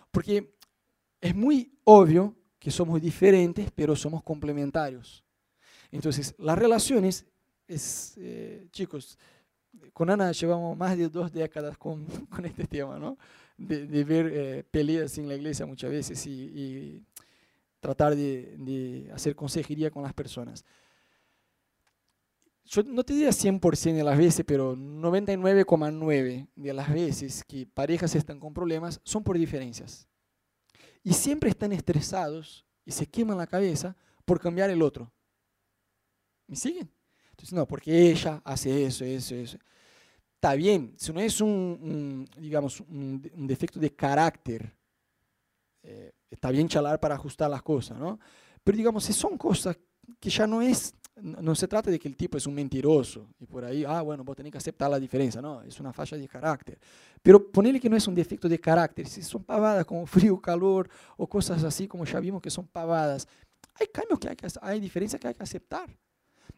[0.09, 0.55] Porque
[1.19, 5.25] es muy obvio que somos diferentes, pero somos complementarios.
[5.91, 7.25] Entonces, las relaciones,
[7.67, 9.17] es, eh, chicos,
[9.91, 13.17] con Ana llevamos más de dos décadas con, con este tema, ¿no?
[13.57, 17.03] De, de ver eh, peleas en la iglesia muchas veces y, y
[17.79, 20.63] tratar de, de hacer consejería con las personas
[22.71, 28.15] yo no te diría 100% de las veces, pero 99,9% de las veces que parejas
[28.15, 30.07] están con problemas son por diferencias.
[31.03, 35.11] Y siempre están estresados y se queman la cabeza por cambiar el otro.
[36.47, 36.91] ¿Me siguen?
[37.31, 39.57] Entonces, no, porque ella hace eso, eso, eso.
[40.35, 44.75] Está bien, si no es un, digamos, un, defecto de carácter,
[45.83, 48.19] eh, está bien charlar para ajustar las cosas, ¿no?
[48.63, 49.77] Pero digamos, si son cosas
[50.19, 53.45] que ya no es no se trata de que el tipo es un mentiroso y
[53.45, 56.27] por ahí, ah, bueno, vos tenés que aceptar la diferencia, no, es una falla de
[56.27, 56.79] carácter.
[57.21, 60.89] Pero ponerle que no es un defecto de carácter, si son pavadas como frío, calor
[61.17, 63.27] o cosas así como ya vimos que son pavadas,
[63.75, 65.95] hay cambios que hay que hay diferencias que hay que aceptar.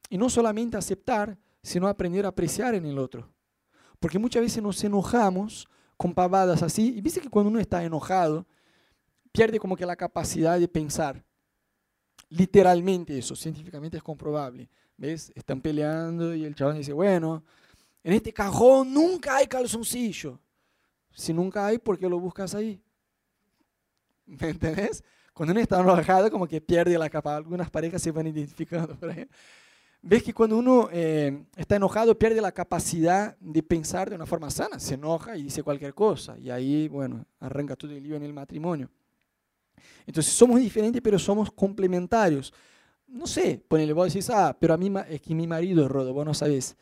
[0.10, 3.30] Y no solamente aceptar, sino aprender a apreciar en el otro.
[4.00, 8.46] Porque muchas veces nos enojamos con pavadas así, y viste que cuando uno está enojado,
[9.32, 11.24] pierde como que la capacidad de pensar
[12.34, 14.70] literalmente eso, científicamente es comprobable.
[14.98, 15.32] ¿Ves?
[15.36, 17.44] Están peleando y el chaval dice, bueno,
[18.04, 20.40] en este cajón nunca hay calzoncillo.
[21.12, 22.82] Si nunca hay, ¿por qué lo buscas ahí?
[24.26, 25.04] ¿Me entendés?
[25.34, 27.36] Cuando uno está enojado, como que pierde la capa.
[27.36, 29.28] Algunas parejas se van identificando por ahí.
[30.02, 34.50] Ves que cuando uno eh, está enojado, pierde la capacidad de pensar de una forma
[34.50, 34.80] sana.
[34.80, 36.38] Se enoja y dice cualquier cosa.
[36.38, 38.90] Y ahí, bueno, arranca todo el lío en el matrimonio.
[40.06, 42.54] Entonces somos diferentes, pero somos complementarios.
[43.08, 46.14] No sé, ponele, vos decís, ah, pero a mí es que mi marido es rodo,
[46.14, 46.76] vos no sabés.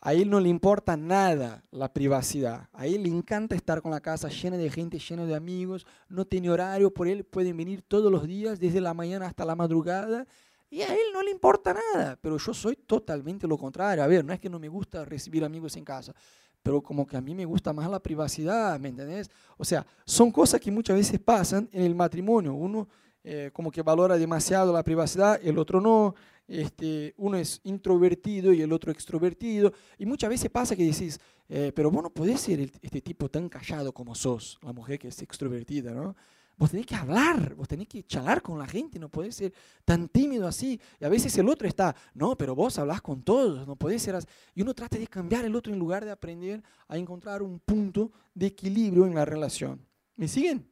[0.00, 2.68] A él no le importa nada la privacidad.
[2.72, 5.86] A él le encanta estar con la casa llena de gente, llena de amigos.
[6.08, 9.56] No tiene horario, por él pueden venir todos los días, desde la mañana hasta la
[9.56, 10.24] madrugada.
[10.70, 12.16] Y a él no le importa nada.
[12.22, 14.04] Pero yo soy totalmente lo contrario.
[14.04, 16.14] A ver, no es que no me gusta recibir amigos en casa
[16.62, 19.30] pero como que a mí me gusta más la privacidad, ¿me entendés?
[19.56, 22.54] O sea, son cosas que muchas veces pasan en el matrimonio.
[22.54, 22.88] Uno
[23.24, 26.14] eh, como que valora demasiado la privacidad, el otro no,
[26.46, 29.72] este, uno es introvertido y el otro extrovertido.
[29.98, 33.48] Y muchas veces pasa que decís, eh, pero vos no podés ser este tipo tan
[33.48, 36.16] callado como sos, la mujer que es extrovertida, ¿no?
[36.58, 40.08] Vos tenés que hablar, vos tenés que charlar con la gente, no podés ser tan
[40.08, 40.80] tímido así.
[41.00, 44.16] Y a veces el otro está, no, pero vos hablas con todos, no podés ser
[44.16, 44.26] así.
[44.56, 48.10] Y uno trata de cambiar el otro en lugar de aprender a encontrar un punto
[48.34, 49.80] de equilibrio en la relación.
[50.16, 50.68] ¿Me siguen?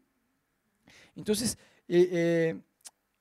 [1.15, 2.61] Entonces, eh, eh,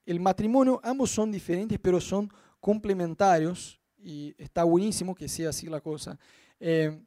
[0.07, 5.81] el matrimonio, ambos son diferentes, pero son complementarios y está buenísimo que sea así la
[5.81, 6.17] cosa.
[6.59, 6.99] Eh,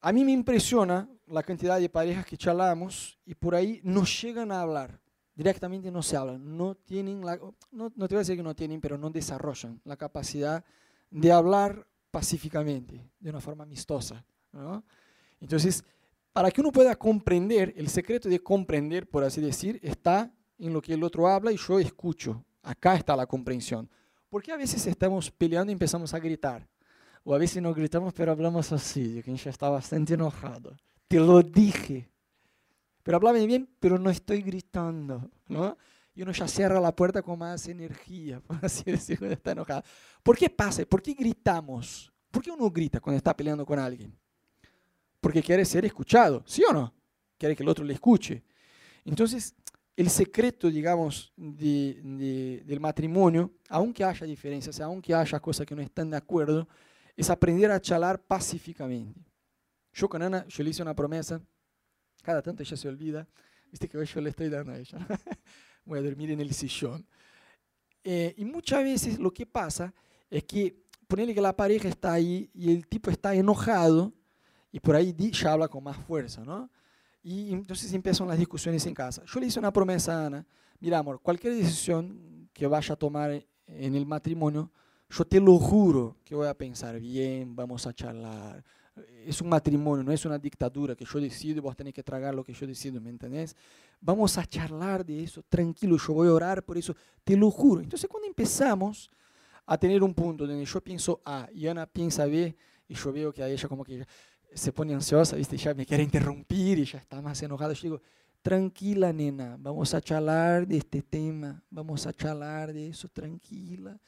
[0.00, 4.52] a mí me impresiona la cantidad de parejas que charlamos y por ahí no llegan
[4.52, 5.00] a hablar.
[5.34, 6.56] Directamente no se hablan.
[6.56, 7.36] No tienen, la,
[7.70, 10.64] no, no te voy a decir que no tienen, pero no desarrollan la capacidad
[11.10, 14.24] de hablar pacíficamente, de una forma amistosa.
[15.40, 15.82] Entonces,
[16.32, 20.80] para que uno pueda comprender, el secreto de comprender, por así decir, está en lo
[20.80, 22.44] que el otro habla y yo escucho.
[22.62, 23.90] Acá está la comprensión.
[24.28, 26.68] Porque a veces estamos peleando y empezamos a gritar.
[27.24, 30.76] O a veces no gritamos, pero hablamos así, de que ya está bastante enojado.
[31.20, 32.08] Lo dije.
[33.02, 35.76] Pero háblame bien, pero no estoy gritando, ¿no?
[36.14, 39.82] Y uno ya cierra la puerta con más energía, por así decirlo, está enojado.
[40.22, 40.84] ¿Por qué pasa?
[40.86, 42.12] ¿Por qué gritamos?
[42.30, 44.16] ¿Por qué uno grita cuando está peleando con alguien?
[45.20, 46.94] Porque quiere ser escuchado, ¿sí o no?
[47.36, 48.42] Quiere que el otro le escuche.
[49.04, 49.54] Entonces,
[49.96, 56.16] el secreto, digamos, del matrimonio, aunque haya diferencias, aunque haya cosas que no están de
[56.16, 56.66] acuerdo,
[57.16, 59.20] es aprender a charlar pacíficamente.
[59.94, 61.40] Yo con Ana, yo le hice una promesa,
[62.22, 63.26] cada tanto ella se olvida,
[63.70, 64.98] viste que hoy yo le estoy dando a ella,
[65.84, 67.06] voy a dormir en el sillón.
[68.02, 69.94] Eh, y muchas veces lo que pasa
[70.28, 74.12] es que ponerle que la pareja está ahí y el tipo está enojado
[74.72, 76.68] y por ahí ya habla con más fuerza, ¿no?
[77.22, 79.22] Y entonces empiezan las discusiones en casa.
[79.24, 80.46] Yo le hice una promesa a Ana,
[80.80, 83.30] mira amor, cualquier decisión que vaya a tomar
[83.66, 84.72] en el matrimonio,
[85.08, 88.64] yo te lo juro que voy a pensar bien, vamos a charlar,
[89.26, 92.34] es un matrimonio, no es una dictadura que yo decido y vos tenés que tragar
[92.34, 93.56] lo que yo decido, ¿me entendés?
[94.00, 97.80] Vamos a charlar de eso, tranquilo, yo voy a orar por eso, te lo juro.
[97.80, 99.10] Entonces cuando empezamos
[99.66, 102.54] a tener un punto donde yo pienso A y Ana piensa B,
[102.86, 104.06] y yo veo que a ella como que
[104.52, 105.56] se pone ansiosa, ¿viste?
[105.56, 108.00] ya me quiere interrumpir y ya está más enojada, yo digo,
[108.42, 113.98] tranquila nena, vamos a charlar de este tema, vamos a charlar de eso, tranquila.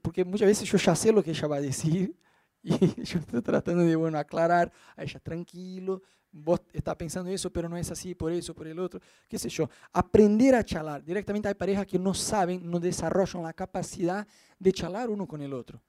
[0.00, 2.16] Porque muchas veces yo ya sé lo que ella va a decir,
[2.66, 6.02] y yo estoy tratando de, bueno, aclarar a ella, tranquilo,
[6.32, 9.48] vos estás pensando eso, pero no es así, por eso, por el otro, qué sé
[9.48, 9.70] yo.
[9.92, 11.04] Aprender a charlar.
[11.04, 14.26] Directamente hay parejas que no saben, no desarrollan la capacidad
[14.58, 15.80] de charlar uno con el otro.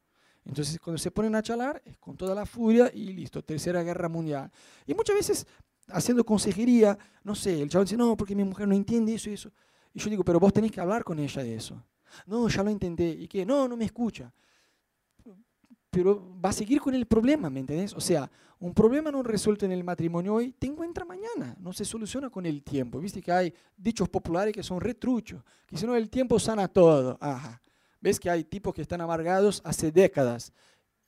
[0.46, 4.08] Entonces, cuando se ponen a charlar, es con toda la furia y listo, tercera guerra
[4.08, 4.52] mundial.
[4.86, 5.48] Y muchas veces,
[5.88, 9.34] haciendo consejería, no sé, el chaval dice, no, porque mi mujer no entiende eso y
[9.34, 9.52] eso.
[9.94, 11.84] Y yo digo, pero vos tenés que hablar con ella de eso.
[12.28, 13.10] No, ya lo intenté.
[13.10, 13.46] ¿Y qué?
[13.46, 14.32] No, no me escucha
[15.98, 17.92] pero va a seguir con el problema, ¿me entendés?
[17.96, 18.30] O sea,
[18.60, 22.46] un problema no resuelto en el matrimonio hoy, te encuentra mañana, no se soluciona con
[22.46, 23.00] el tiempo.
[23.00, 27.18] Viste que hay dichos populares que son retruchos, que si no el tiempo sana todo.
[27.20, 27.60] Ajá.
[28.00, 30.54] Ves que hay tipos que están amargados hace décadas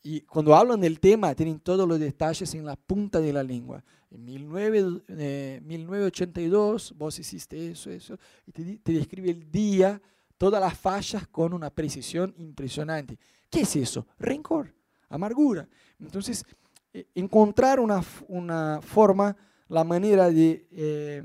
[0.01, 3.83] y cuando hablan del tema tienen todos los detalles en la punta de la lengua.
[4.09, 10.01] En 1982 eh, vos hiciste eso, eso, y te, te describe el día,
[10.35, 13.19] todas las fallas con una precisión impresionante.
[13.51, 14.07] ¿Qué es eso?
[14.17, 14.78] Rencor
[15.09, 15.67] amargura.
[15.99, 16.45] Entonces,
[16.93, 19.35] eh, encontrar una, una, forma,
[19.67, 21.23] la manera de eh,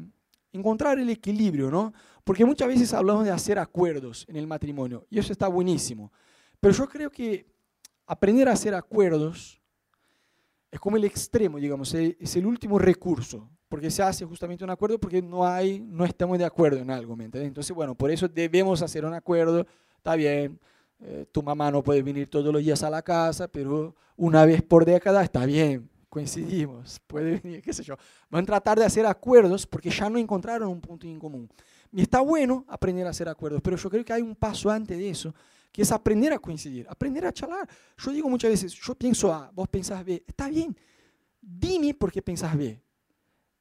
[0.53, 1.93] encontrar el equilibrio, ¿no?
[2.25, 6.11] Porque muchas veces hablamos de hacer acuerdos en el matrimonio y eso está buenísimo.
[6.61, 7.47] Pero yo creo que
[8.07, 9.61] aprender a hacer acuerdos
[10.71, 14.99] es como el extremo, digamos, es el último recurso, porque se hace justamente un acuerdo
[14.99, 17.49] porque no hay, no estamos de acuerdo en algo, ¿me entiendes?
[17.49, 19.67] Entonces, bueno, por eso debemos hacer un acuerdo,
[19.97, 20.59] está bien,
[21.01, 24.63] eh, tu mamá no puede venir todos los días a la casa, pero una vez
[24.63, 27.97] por década está bien, coincidimos, puede venir, qué sé yo.
[28.31, 31.49] Van a tratar de hacer acuerdos porque ya no encontraron un punto en común.
[31.93, 34.97] Y está bueno aprender a hacer acuerdos, pero yo creo que hay un paso antes
[34.97, 35.35] de eso,
[35.71, 37.69] que es aprender a coincidir, aprender a charlar.
[37.99, 40.77] Yo digo muchas veces, yo pienso A, vos pensás B, está bien,
[41.41, 42.81] dime por qué pensás B.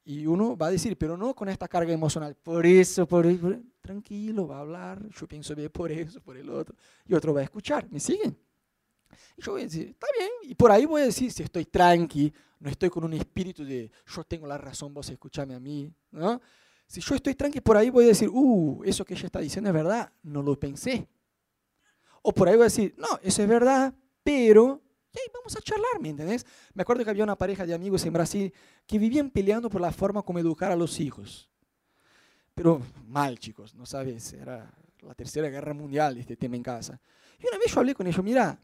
[0.06, 3.56] Y uno va a decir, pero no con esta carga emocional, por eso, por eso,
[3.84, 7.42] tranquilo, va a hablar, yo pienso bien por eso, por el otro, y otro va
[7.42, 8.36] a escuchar, ¿me siguen?
[9.38, 11.66] Y yo voy a decir, está bien, y por ahí voy a decir, si estoy
[11.66, 15.94] tranqui, no estoy con un espíritu de yo tengo la razón, vos escuchame a mí,
[16.12, 16.42] ¿no?
[16.88, 19.70] Si yo estoy tranqui, por ahí voy a decir, uh, eso que ella está diciendo
[19.70, 21.08] es verdad, no lo pensé.
[22.22, 23.94] O por ahí voy a decir, no, eso es verdad,
[24.24, 24.82] pero
[25.14, 26.46] y vamos a charlar, ¿me entendés?
[26.74, 28.54] Me acuerdo que había una pareja de amigos en Brasil
[28.88, 31.52] que vivían peleando por la forma como educar a los hijos.
[32.54, 37.00] Pero mal, chicos, no sabes, era la tercera guerra mundial, este tema en casa.
[37.40, 38.58] Y una vez yo hablé con ellos, mira,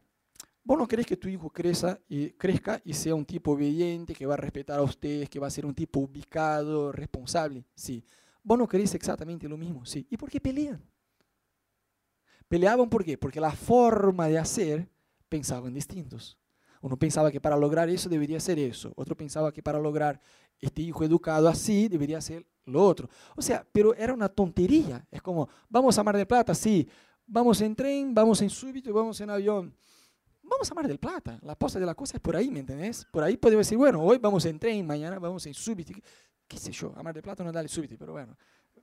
[0.62, 4.26] vos no querés que tu hijo crezca y, crezca y sea un tipo obediente, que
[4.26, 7.64] va a respetar a ustedes, que va a ser un tipo ubicado, responsable.
[7.74, 8.04] Sí.
[8.42, 9.84] Vos no querés exactamente lo mismo.
[9.84, 10.06] Sí.
[10.08, 10.82] ¿Y por qué pelean?
[12.48, 13.04] Peleaban por?
[13.18, 14.88] Porque la forma de hacer
[15.28, 16.38] pensaban distintos.
[16.80, 18.92] Uno pensaba que para lograr eso debería ser eso.
[18.96, 20.20] Otro pensaba que para lograr
[20.58, 23.08] este hijo educado así debería ser lo otro.
[23.36, 25.06] O sea, pero era una tontería.
[25.10, 26.88] Es como, vamos a Mar del Plata, sí.
[27.26, 29.74] Vamos en tren, vamos en súbito vamos en avión.
[30.42, 31.38] Vamos a Mar del Plata.
[31.42, 33.06] La posta de la cosa es por ahí, ¿me entendés?
[33.10, 35.92] Por ahí podemos decir, bueno, hoy vamos en tren, mañana vamos en súbito.
[36.48, 36.92] ¿Qué sé yo?
[36.96, 38.36] A Mar del Plata no da el súbito, pero bueno.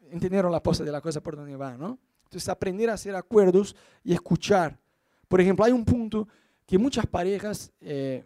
[0.10, 2.00] Entendieron la posta de la cosa por donde va, ¿no?
[2.24, 4.80] Entonces, aprender a hacer acuerdos y escuchar.
[5.28, 6.28] Por ejemplo, hay un punto
[6.68, 8.26] que muchas parejas, eh,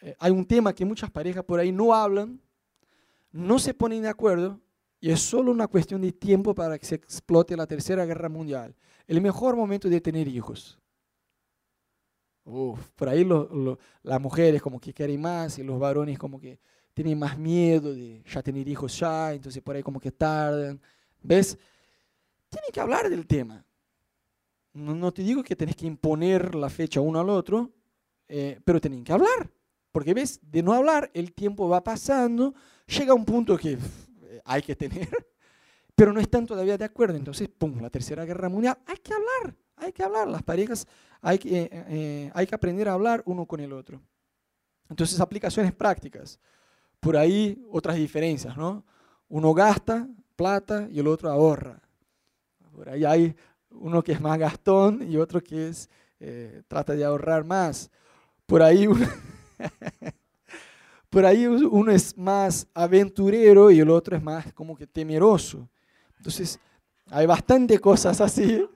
[0.00, 2.40] eh, hay un tema que muchas parejas por ahí no hablan,
[3.32, 4.60] no se ponen de acuerdo
[5.00, 8.74] y es solo una cuestión de tiempo para que se explote la tercera guerra mundial.
[9.06, 10.78] El mejor momento de tener hijos.
[12.44, 13.28] por ahí
[14.04, 16.60] las mujeres como que quieren más y los varones como que
[16.94, 20.80] tienen más miedo de ya tener hijos ya, entonces por ahí como que tardan.
[21.20, 21.58] ¿Ves?
[22.48, 23.65] Tienen que hablar del tema.
[24.76, 27.72] No, te digo que tenés que imponer la fecha uno al otro,
[28.28, 29.50] eh, pero tienen que hablar.
[29.90, 32.54] Porque ves, de no hablar, el tiempo va pasando,
[32.86, 33.78] llega un punto que
[34.44, 35.08] hay que tener,
[35.94, 37.16] pero no están todavía de acuerdo.
[37.16, 40.28] Entonces, pum, la tercera guerra mundial, hay que hablar, hay que hablar.
[40.28, 40.86] Las parejas
[41.22, 44.02] hay que, eh, eh, hay que aprender a hablar uno con el otro.
[44.90, 46.38] Entonces, aplicaciones prácticas.
[47.00, 48.84] Por ahí otras diferencias, ¿no?
[49.30, 51.80] Uno gasta plata y el otro ahorra.
[52.74, 53.34] Por ahí hay
[53.78, 55.88] uno que es más gastón y otro que es
[56.20, 57.90] eh, trata de ahorrar más.
[58.46, 59.06] Por ahí uno
[61.10, 65.68] Por ahí uno es más aventurero y el otro es más como que temeroso.
[66.18, 66.58] Entonces,
[67.06, 68.68] hay bastante cosas así.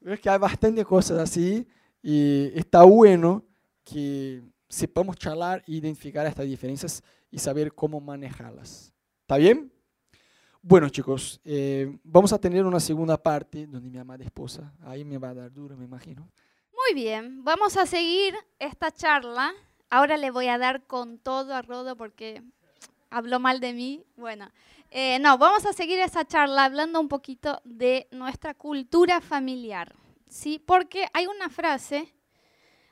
[0.00, 1.66] Es que hay bastante cosas así
[2.02, 3.44] y está bueno
[3.84, 8.92] que sepamos charlar e identificar estas diferencias y saber cómo manejarlas.
[9.20, 9.72] ¿Está bien?
[10.62, 15.18] Bueno, chicos, eh, vamos a tener una segunda parte donde mi amada esposa, ahí me
[15.18, 16.28] va a dar duro, me imagino.
[16.72, 19.52] Muy bien, vamos a seguir esta charla
[19.92, 22.42] Ahora le voy a dar con todo a Rodo porque
[23.10, 24.06] habló mal de mí.
[24.16, 24.50] Bueno,
[24.90, 29.94] eh, no, vamos a seguir esa charla hablando un poquito de nuestra cultura familiar,
[30.26, 30.58] ¿sí?
[30.58, 32.14] Porque hay una frase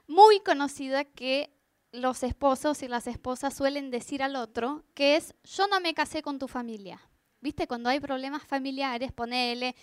[0.07, 1.57] muy conocida que
[1.91, 6.21] los esposos y las esposas suelen decir al otro, que es, yo no me casé
[6.21, 7.01] con tu familia.
[7.41, 7.67] ¿Viste?
[7.67, 9.75] Cuando hay problemas familiares, ponele,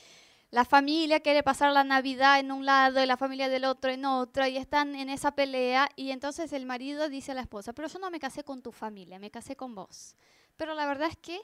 [0.50, 4.06] la familia quiere pasar la Navidad en un lado y la familia del otro en
[4.06, 7.90] otro y están en esa pelea y entonces el marido dice a la esposa, pero
[7.90, 10.16] yo no me casé con tu familia, me casé con vos.
[10.56, 11.40] Pero la verdad es que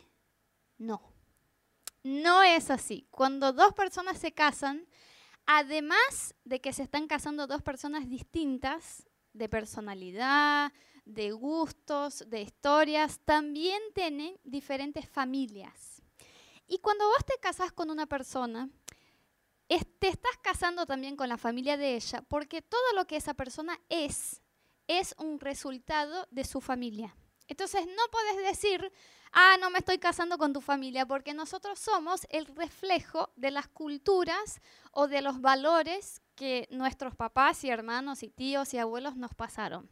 [0.78, 1.02] no,
[2.04, 3.06] no es así.
[3.12, 4.88] Cuando dos personas se casan,
[5.45, 10.71] además de que se están casando dos personas distintas de personalidad,
[11.04, 15.93] de gustos, de historias, también tienen diferentes familias.
[16.74, 18.68] Y cuando vos te casas con una persona,
[20.00, 23.80] te estás casando también con la familia de ella, porque todo lo que esa persona
[23.90, 24.42] es,
[24.88, 27.16] es un resultado de su familia.
[27.48, 28.92] Entonces no puedes decir,
[29.34, 33.68] ah, no me estoy casando con tu familia, porque nosotros somos el reflejo de las
[33.68, 34.60] culturas
[34.92, 39.88] o de los valores que nuestros papás y hermanos y tíos y abuelos nos pasaron.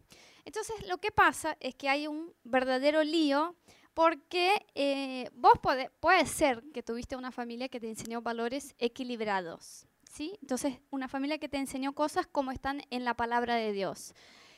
[0.45, 3.55] Entonces lo que pasa es que hay un verdadero lío
[3.93, 5.53] porque eh, vos
[5.99, 10.37] puede, ser que tuviste una familia que te enseñó valores equilibrados, ¿sí?
[10.41, 14.13] Entonces, una familia que te enseñó cosas como están en la palabra de Dios.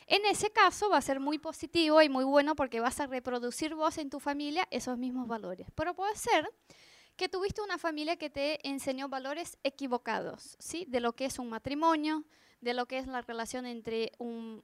[0.06, 3.74] En ese caso va a ser muy positivo y muy bueno porque vas a reproducir
[3.74, 5.68] vos en tu familia esos mismos valores.
[5.76, 6.52] Pero puede ser
[7.16, 10.86] que tuviste una familia que te enseñó valores equivocados, ¿sí?
[10.90, 12.26] De lo que es un matrimonio,
[12.60, 14.64] de lo que es la relación entre un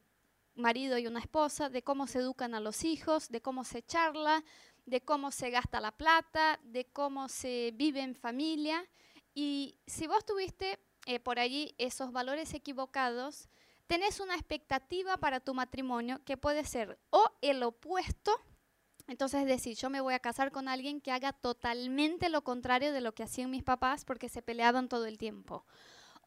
[0.56, 4.44] marido y una esposa, de cómo se educan a los hijos, de cómo se charla,
[4.86, 8.86] de cómo se gasta la plata, de cómo se vive en familia.
[9.34, 13.50] Y si vos tuviste eh, por allí esos valores equivocados,
[13.88, 18.32] tenés una expectativa para tu matrimonio que puede ser o el opuesto,
[19.08, 23.02] entonces decir, yo me voy a casar con alguien que haga totalmente lo contrario de
[23.02, 25.66] lo que hacían mis papás porque se peleaban todo el tiempo.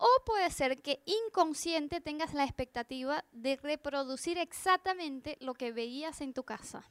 [0.05, 6.35] O puede ser que inconsciente tengas la expectativa de reproducir exactamente lo que veías en
[6.35, 6.91] tu casa.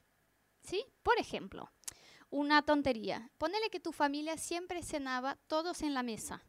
[0.61, 0.85] ¿Sí?
[1.03, 1.69] Por ejemplo,
[2.29, 3.29] una tontería.
[3.37, 6.45] Ponele que tu familia siempre cenaba todos en la mesa.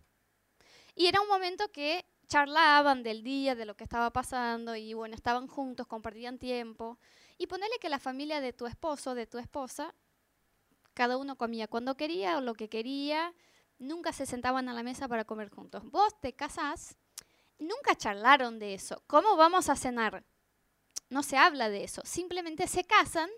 [0.94, 5.16] Y era un momento que charlaban del día, de lo que estaba pasando, y bueno,
[5.16, 7.00] estaban juntos, compartían tiempo.
[7.38, 9.96] Y ponele que la familia de tu esposo, de tu esposa,
[10.94, 13.34] cada uno comía cuando quería o lo que quería,
[13.82, 15.82] nunca se sentaban a la mesa para comer juntos.
[15.90, 16.96] Vos te casás,
[17.58, 19.02] nunca charlaron de eso.
[19.06, 20.24] ¿Cómo vamos a cenar?
[21.10, 22.02] No se habla de eso.
[22.04, 23.28] Simplemente se casan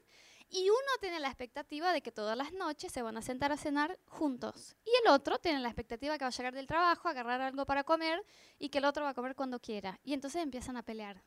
[0.48, 3.56] y uno tiene la expectativa de que todas las noches se van a sentar a
[3.56, 4.76] cenar juntos.
[4.84, 7.66] Y el otro tiene la expectativa de que va a llegar del trabajo, agarrar algo
[7.66, 8.24] para comer
[8.58, 9.98] y que el otro va a comer cuando quiera.
[10.04, 11.22] Y entonces empiezan a pelear.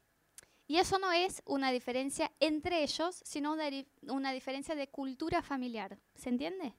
[0.68, 3.70] Y eso no es una diferencia entre ellos, sino una,
[4.03, 5.97] una diferencia de cultura familiar.
[6.15, 6.76] ¿Se entiende?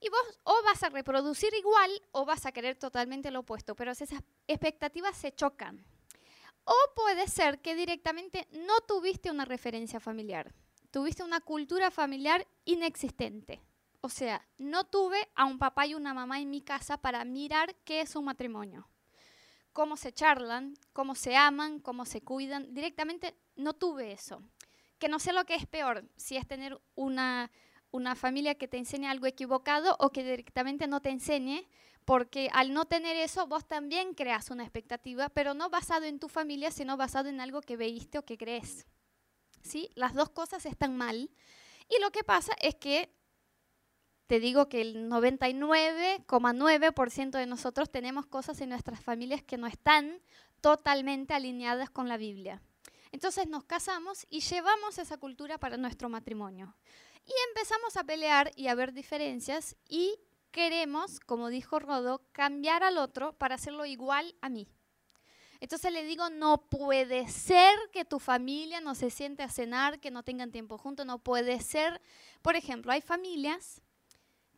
[0.00, 3.90] Y vos o vas a reproducir igual o vas a querer totalmente lo opuesto, pero
[3.90, 4.10] esas
[4.46, 5.84] expectativas se chocan.
[6.64, 10.54] O puede ser que directamente no tuviste una referencia familiar,
[10.90, 13.62] tuviste una cultura familiar inexistente.
[14.00, 17.74] O sea, no tuve a un papá y una mamá en mi casa para mirar
[17.84, 18.88] qué es un matrimonio.
[19.72, 22.72] Cómo se charlan, cómo se aman, cómo se cuidan.
[22.72, 24.42] Directamente no tuve eso.
[24.98, 27.50] Que no sé lo que es peor, si es tener una
[27.90, 31.66] una familia que te enseñe algo equivocado o que directamente no te enseñe,
[32.04, 36.28] porque al no tener eso vos también creas una expectativa, pero no basado en tu
[36.28, 38.86] familia, sino basado en algo que veiste o que crees.
[39.62, 39.90] ¿Sí?
[39.94, 41.30] Las dos cosas están mal.
[41.88, 43.12] Y lo que pasa es que
[44.26, 50.20] te digo que el 99,9% de nosotros tenemos cosas en nuestras familias que no están
[50.60, 52.62] totalmente alineadas con la Biblia.
[53.10, 56.76] Entonces nos casamos y llevamos esa cultura para nuestro matrimonio.
[57.28, 60.18] Y empezamos a pelear y a ver diferencias y
[60.50, 64.66] queremos, como dijo Rodo, cambiar al otro para hacerlo igual a mí.
[65.60, 70.10] Entonces le digo, no puede ser que tu familia no se siente a cenar, que
[70.10, 72.00] no tengan tiempo juntos, no puede ser.
[72.40, 73.82] Por ejemplo, hay familias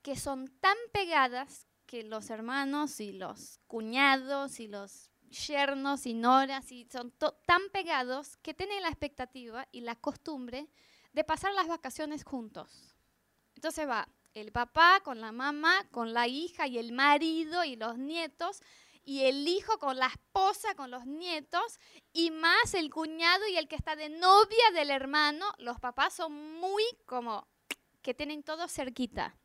[0.03, 6.71] que son tan pegadas que los hermanos y los cuñados y los yernos y noras
[6.71, 7.13] y son
[7.47, 10.69] tan pegados que tienen la expectativa y la costumbre
[11.13, 12.95] de pasar las vacaciones juntos.
[13.55, 17.99] Entonces va el papá con la mamá, con la hija y el marido y los
[17.99, 18.61] nietos,
[19.03, 21.81] y el hijo con la esposa, con los nietos,
[22.13, 25.47] y más el cuñado y el que está de novia del hermano.
[25.59, 27.49] Los papás son muy como
[28.03, 29.37] que tienen todo cerquita.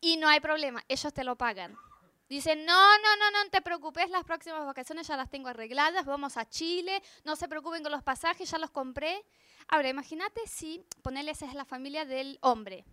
[0.00, 1.76] Y no hay problema, ellos te lo pagan.
[2.28, 6.36] Dicen, no, no, no, no te preocupes, las próximas vacaciones ya las tengo arregladas, vamos
[6.36, 9.24] a Chile, no se preocupen con los pasajes, ya los compré.
[9.70, 12.84] Ahora, imagínate si, ponerle esa es la familia del hombre.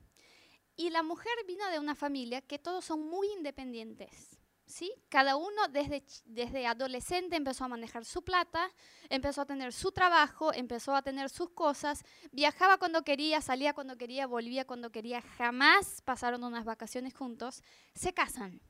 [0.75, 4.39] Y la mujer vino de una familia que todos son muy independientes.
[4.65, 4.93] ¿sí?
[5.09, 8.71] Cada uno desde, desde adolescente empezó a manejar su plata,
[9.09, 13.97] empezó a tener su trabajo, empezó a tener sus cosas, viajaba cuando quería, salía cuando
[13.97, 17.63] quería, volvía cuando quería, jamás pasaron unas vacaciones juntos,
[17.95, 18.61] se casan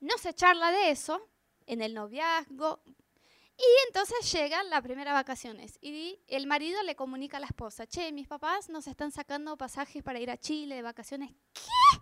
[0.00, 1.28] no se charla de eso
[1.66, 2.82] en el noviazgo.
[3.58, 8.12] Y entonces llegan las primeras vacaciones y el marido le comunica a la esposa, che,
[8.12, 11.32] mis papás nos están sacando pasajes para ir a Chile de vacaciones.
[11.52, 11.98] ¿Qué?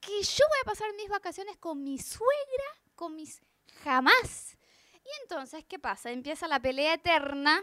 [0.00, 2.64] Que yo voy a pasar mis vacaciones con mi suegra,
[2.96, 3.40] con mis...
[3.84, 4.58] Jamás.
[4.94, 6.10] Y entonces, ¿qué pasa?
[6.10, 7.62] Empieza la pelea eterna,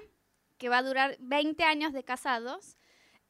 [0.58, 2.78] que va a durar 20 años de casados,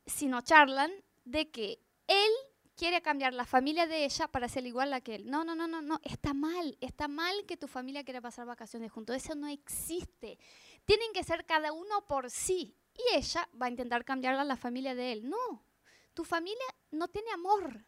[0.05, 0.91] si no charlan,
[1.23, 2.31] de que él
[2.75, 5.29] quiere cambiar la familia de ella para ser igual a que él.
[5.29, 8.91] No, no, no, no, no, está mal, está mal que tu familia quiera pasar vacaciones
[8.91, 10.37] juntos, eso no existe.
[10.85, 14.57] Tienen que ser cada uno por sí y ella va a intentar cambiar a la
[14.57, 15.29] familia de él.
[15.29, 15.65] No,
[16.13, 17.85] tu familia no tiene amor.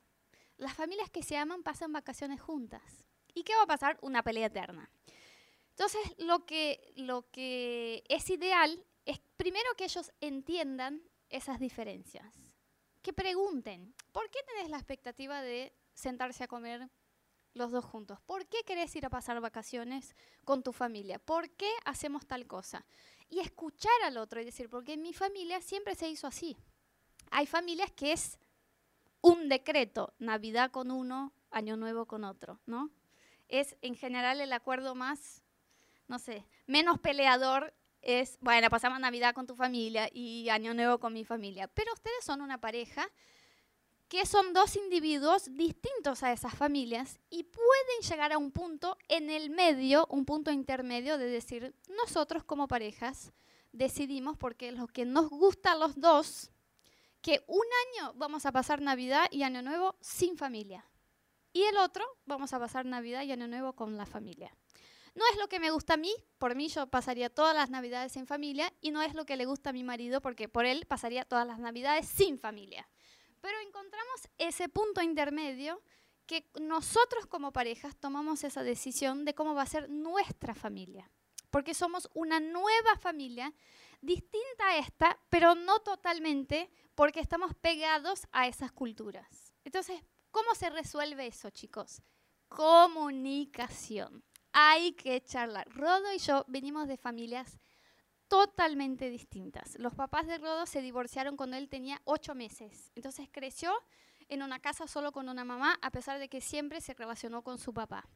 [0.57, 2.81] Las familias que se aman pasan vacaciones juntas.
[3.33, 3.97] ¿Y qué va a pasar?
[4.01, 4.89] Una pelea eterna.
[5.71, 12.33] Entonces, lo que, lo que es ideal es primero que ellos entiendan esas diferencias
[13.01, 16.89] que pregunten, ¿por qué tenés la expectativa de sentarse a comer
[17.53, 18.17] los dos juntos?
[18.21, 21.19] ¿Por qué querés ir a pasar vacaciones con tu familia?
[21.19, 22.85] ¿Por qué hacemos tal cosa?
[23.27, 26.55] Y escuchar al otro y decir, porque en mi familia siempre se hizo así.
[27.29, 28.39] Hay familias que es
[29.19, 32.91] un decreto, Navidad con uno, Año Nuevo con otro, ¿no?
[33.49, 35.43] Es en general el acuerdo más,
[36.07, 41.11] no sé, menos peleador es, bueno, pasamos Navidad con tu familia y Año Nuevo con
[41.11, 41.67] mi familia.
[41.67, 43.09] Pero ustedes son una pareja
[44.15, 49.29] que son dos individuos distintos a esas familias y pueden llegar a un punto en
[49.29, 53.33] el medio, un punto intermedio de decir, nosotros como parejas
[53.73, 56.49] decidimos, porque lo que nos gusta a los dos,
[57.21, 60.85] que un año vamos a pasar Navidad y Año Nuevo sin familia.
[61.51, 64.55] Y el otro vamos a pasar Navidad y Año Nuevo con la familia.
[65.13, 68.15] No es lo que me gusta a mí, por mí yo pasaría todas las navidades
[68.15, 70.85] en familia y no es lo que le gusta a mi marido porque por él
[70.85, 72.87] pasaría todas las navidades sin familia.
[73.45, 75.79] Pero encontramos ese punto intermedio
[76.25, 81.11] que nosotros como parejas tomamos esa decisión de cómo va a ser nuestra familia.
[81.51, 83.53] Porque somos una nueva familia
[84.01, 89.53] distinta a esta, pero no totalmente porque estamos pegados a esas culturas.
[89.63, 92.01] Entonces, ¿cómo se resuelve eso, chicos?
[92.47, 94.23] comunicación.
[94.53, 95.67] Hay que charlar.
[95.69, 97.59] Rodo y yo venimos de familias
[98.27, 99.77] totalmente distintas.
[99.79, 102.91] Los papás de Rodo se divorciaron cuando él tenía ocho meses.
[102.95, 103.73] Entonces creció
[104.29, 107.59] en una casa solo con una mamá, a pesar de que siempre se relacionó con
[107.59, 108.07] su papá.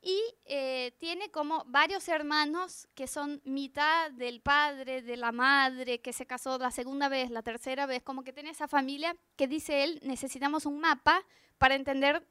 [0.00, 6.12] Y eh, tiene como varios hermanos que son mitad del padre, de la madre, que
[6.12, 9.82] se casó la segunda vez, la tercera vez, como que tiene esa familia que dice
[9.82, 11.24] él, necesitamos un mapa
[11.58, 12.24] para entender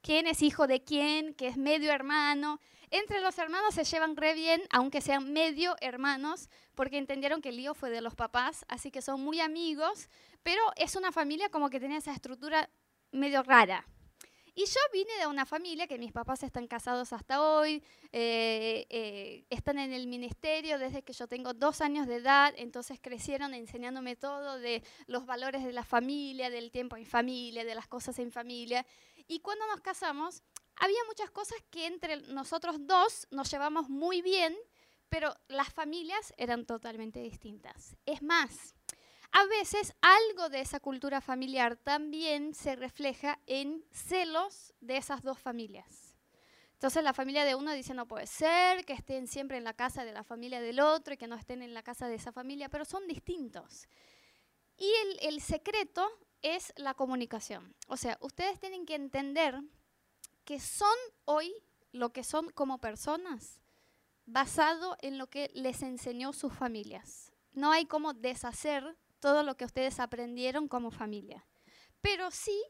[0.00, 2.58] quién es hijo de quién, que es medio hermano.
[2.94, 7.56] Entre los hermanos se llevan re bien, aunque sean medio hermanos, porque entendieron que el
[7.56, 10.08] lío fue de los papás, así que son muy amigos,
[10.44, 12.70] pero es una familia como que tiene esa estructura
[13.10, 13.84] medio rara.
[14.54, 17.82] Y yo vine de una familia que mis papás están casados hasta hoy,
[18.12, 23.00] eh, eh, están en el ministerio desde que yo tengo dos años de edad, entonces
[23.02, 27.88] crecieron enseñándome todo de los valores de la familia, del tiempo en familia, de las
[27.88, 28.86] cosas en familia.
[29.26, 30.44] Y cuando nos casamos,
[30.76, 34.56] había muchas cosas que entre nosotros dos nos llevamos muy bien,
[35.08, 37.96] pero las familias eran totalmente distintas.
[38.04, 38.74] Es más,
[39.30, 45.38] a veces algo de esa cultura familiar también se refleja en celos de esas dos
[45.38, 46.16] familias.
[46.74, 50.04] Entonces la familia de uno dice, no puede ser que estén siempre en la casa
[50.04, 52.68] de la familia del otro y que no estén en la casa de esa familia,
[52.68, 53.88] pero son distintos.
[54.76, 56.08] Y el, el secreto
[56.42, 57.74] es la comunicación.
[57.88, 59.60] O sea, ustedes tienen que entender
[60.44, 61.52] que son hoy
[61.92, 63.60] lo que son como personas
[64.26, 67.32] basado en lo que les enseñó sus familias.
[67.52, 71.46] No hay como deshacer todo lo que ustedes aprendieron como familia.
[72.00, 72.62] Pero sí,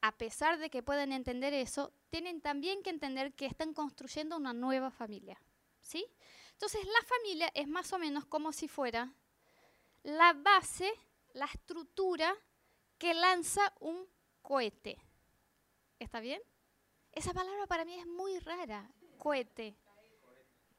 [0.00, 4.52] a pesar de que pueden entender eso, tienen también que entender que están construyendo una
[4.52, 5.40] nueva familia.
[5.80, 6.06] ¿Sí?
[6.52, 9.12] Entonces, la familia es más o menos como si fuera
[10.02, 10.92] la base,
[11.32, 12.34] la estructura
[12.98, 14.06] que lanza un
[14.42, 14.98] cohete.
[15.98, 16.40] ¿Está bien?
[17.16, 19.74] Esa palabra para mí es muy rara, cohete.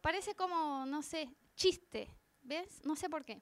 [0.02, 2.86] Parece como, no sé, chiste, ¿ves?
[2.86, 3.42] No sé por qué.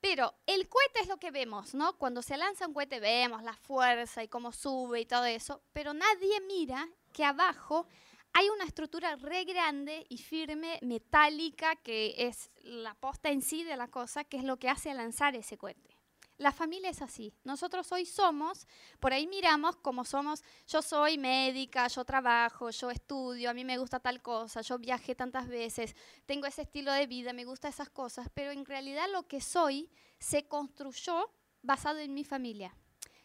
[0.00, 1.96] Pero el cohete es lo que vemos, ¿no?
[1.96, 5.94] Cuando se lanza un cohete vemos la fuerza y cómo sube y todo eso, pero
[5.94, 7.86] nadie mira que abajo
[8.32, 13.76] hay una estructura re grande y firme, metálica, que es la posta en sí de
[13.76, 15.95] la cosa, que es lo que hace lanzar ese cohete.
[16.38, 17.32] La familia es así.
[17.44, 18.66] Nosotros hoy somos,
[19.00, 23.78] por ahí miramos como somos, yo soy médica, yo trabajo, yo estudio, a mí me
[23.78, 27.88] gusta tal cosa, yo viajé tantas veces, tengo ese estilo de vida, me gusta esas
[27.88, 31.30] cosas, pero en realidad lo que soy se construyó
[31.62, 32.76] basado en mi familia,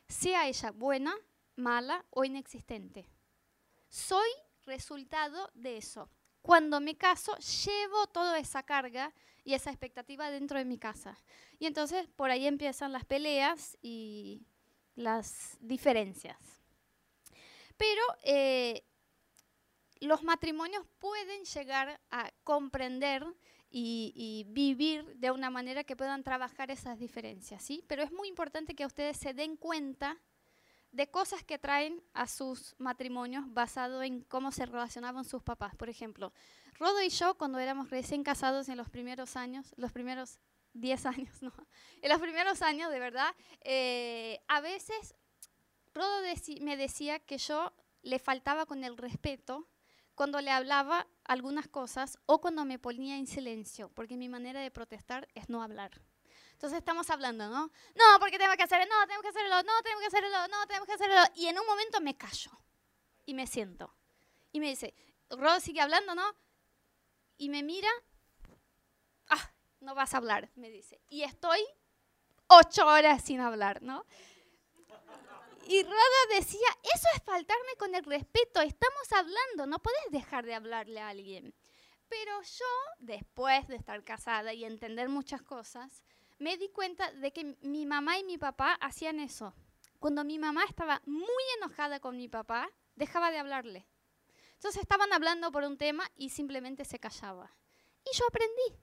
[0.08, 1.14] sea ella buena,
[1.58, 3.10] mala o inexistente.
[3.90, 4.30] Soy
[4.66, 6.10] resultado de eso.
[6.42, 11.18] Cuando me caso, llevo toda esa carga y esa expectativa dentro de mi casa.
[11.60, 14.46] Y entonces por ahí empiezan las peleas y
[14.96, 16.38] las diferencias.
[17.78, 18.84] Pero eh,
[20.00, 23.26] los matrimonios pueden llegar a comprender
[23.74, 27.86] y, y, vivir de una manera que puedan trabajar esas diferencias, ¿sí?
[27.88, 30.20] Pero es muy importante que ustedes se den cuenta
[30.92, 35.76] de cosas que traen a sus matrimonios basado en cómo se relacionaban sus papás.
[35.76, 36.34] Por ejemplo,
[36.78, 40.40] Rodo y yo, cuando éramos recién casados en los primeros años, los primeros
[40.74, 41.54] 10 años, ¿no?
[42.02, 45.16] En los primeros años, de verdad, eh, a veces
[45.94, 46.22] Rodo
[46.62, 49.68] me decía que yo le faltaba con el respeto
[50.16, 54.72] cuando le hablaba algunas cosas o cuando me ponía en silencio, porque mi manera de
[54.72, 55.92] protestar es no hablar.
[56.62, 57.72] Entonces estamos hablando, ¿no?
[57.96, 60.88] No, porque tengo que hacerlo, no, tengo que hacerlo, no, tengo que hacerlo, no, tenemos
[60.88, 61.20] que hacerlo.
[61.34, 62.52] Y en un momento me callo
[63.26, 63.96] y me siento.
[64.52, 64.94] Y me dice,
[65.32, 66.36] Rod sigue hablando, ¿no?
[67.38, 67.90] Y me mira,
[69.30, 71.02] ah, no vas a hablar, me dice.
[71.10, 71.66] Y estoy
[72.46, 74.06] ocho horas sin hablar, ¿no?
[75.66, 75.96] Y Roda
[76.30, 81.08] decía, eso es faltarme con el respeto, estamos hablando, no puedes dejar de hablarle a
[81.08, 81.56] alguien.
[82.08, 82.66] Pero yo,
[83.00, 86.04] después de estar casada y entender muchas cosas,
[86.42, 89.54] me di cuenta de que mi mamá y mi papá hacían eso.
[90.00, 93.88] Cuando mi mamá estaba muy enojada con mi papá, dejaba de hablarle.
[94.56, 97.56] Entonces estaban hablando por un tema y simplemente se callaba.
[98.04, 98.82] Y yo aprendí.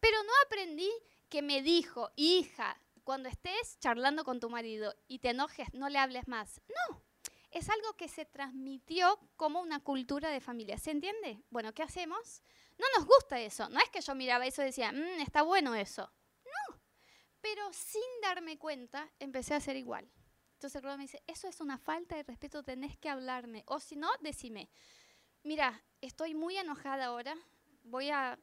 [0.00, 0.90] Pero no aprendí
[1.30, 5.98] que me dijo, hija, cuando estés charlando con tu marido y te enojes, no le
[5.98, 6.60] hables más.
[6.68, 7.02] No,
[7.50, 10.76] es algo que se transmitió como una cultura de familia.
[10.76, 11.42] ¿Se entiende?
[11.48, 12.42] Bueno, ¿qué hacemos?
[12.76, 13.70] No nos gusta eso.
[13.70, 16.12] No es que yo miraba eso y decía, mm, está bueno eso.
[17.40, 20.10] Pero sin darme cuenta, empecé a hacer igual.
[20.54, 23.62] Entonces Rodo me dice, eso es una falta de respeto, tenés que hablarme.
[23.66, 24.68] O si no, decime,
[25.44, 27.36] mira, estoy muy enojada ahora,
[27.84, 28.38] voy a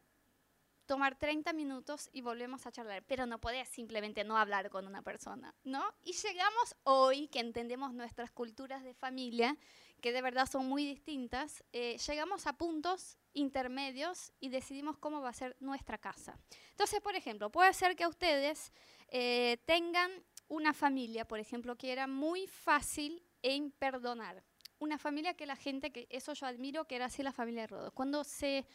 [0.86, 5.02] tomar 30 minutos y volvemos a charlar, pero no podés simplemente no hablar con una
[5.02, 5.84] persona, ¿no?
[6.04, 9.58] Y llegamos hoy, que entendemos nuestras culturas de familia,
[10.02, 15.30] que de verdad son muy distintas, eh, llegamos a puntos intermedios y decidimos cómo va
[15.30, 16.38] a ser nuestra casa.
[16.72, 18.72] Entonces, por ejemplo, puede ser que ustedes
[19.10, 20.12] eh, tengan
[20.48, 24.44] una familia, por ejemplo, que era muy fácil en perdonar.
[24.78, 27.68] Una familia que la gente, que eso yo admiro, que era así la familia de
[27.68, 27.92] Rodo.
[27.94, 28.66] Cuando se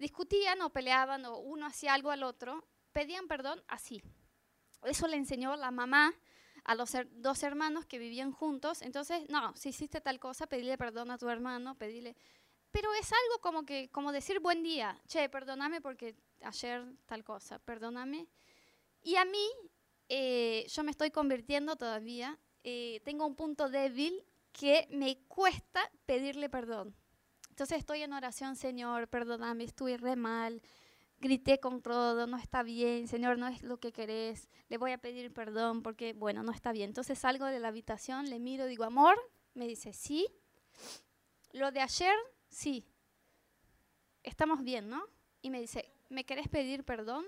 [0.00, 4.02] discutían o peleaban o uno hacía algo al otro, pedían perdón así.
[4.82, 6.14] Eso le enseñó la mamá
[6.64, 8.82] a los dos hermanos que vivían juntos.
[8.82, 12.16] Entonces, no, si hiciste tal cosa, pedile perdón a tu hermano, pedile...
[12.72, 17.58] Pero es algo como que, como decir buen día, che, perdóname porque ayer tal cosa,
[17.58, 18.28] perdóname.
[19.02, 19.48] Y a mí,
[20.08, 26.48] eh, yo me estoy convirtiendo todavía, eh, tengo un punto débil que me cuesta pedirle
[26.48, 26.94] perdón.
[27.60, 30.62] Entonces estoy en oración, Señor, perdóname, estuve re mal,
[31.18, 34.96] grité con todo, no está bien, Señor, no es lo que querés, le voy a
[34.96, 36.88] pedir perdón porque, bueno, no está bien.
[36.88, 39.14] Entonces salgo de la habitación, le miro, digo, amor,
[39.52, 40.26] me dice, sí.
[41.52, 42.14] Lo de ayer,
[42.48, 42.86] sí.
[44.22, 45.04] Estamos bien, ¿no?
[45.42, 47.26] Y me dice, ¿me querés pedir perdón?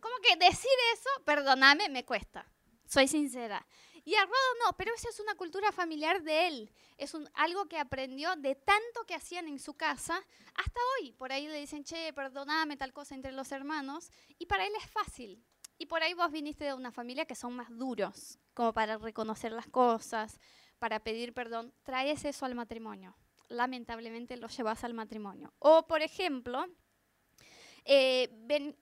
[0.00, 2.50] Como que decir eso, perdóname, me cuesta.
[2.86, 3.66] Soy sincera.
[4.06, 6.72] Y a Rodo no, pero esa es una cultura familiar de él.
[6.96, 11.10] Es algo que aprendió de tanto que hacían en su casa hasta hoy.
[11.10, 14.12] Por ahí le dicen, che, perdoname tal cosa entre los hermanos.
[14.38, 15.44] Y para él es fácil.
[15.76, 19.50] Y por ahí vos viniste de una familia que son más duros, como para reconocer
[19.50, 20.38] las cosas,
[20.78, 21.74] para pedir perdón.
[21.82, 23.16] Traes eso al matrimonio.
[23.48, 25.52] Lamentablemente lo llevas al matrimonio.
[25.58, 26.64] O, por ejemplo,
[27.84, 28.28] eh,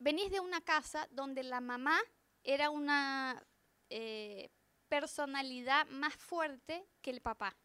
[0.01, 1.99] venís de una casa donde la mamá
[2.43, 3.43] era una
[3.89, 4.51] eh,
[5.01, 7.57] personalidad más fuerte que el papá.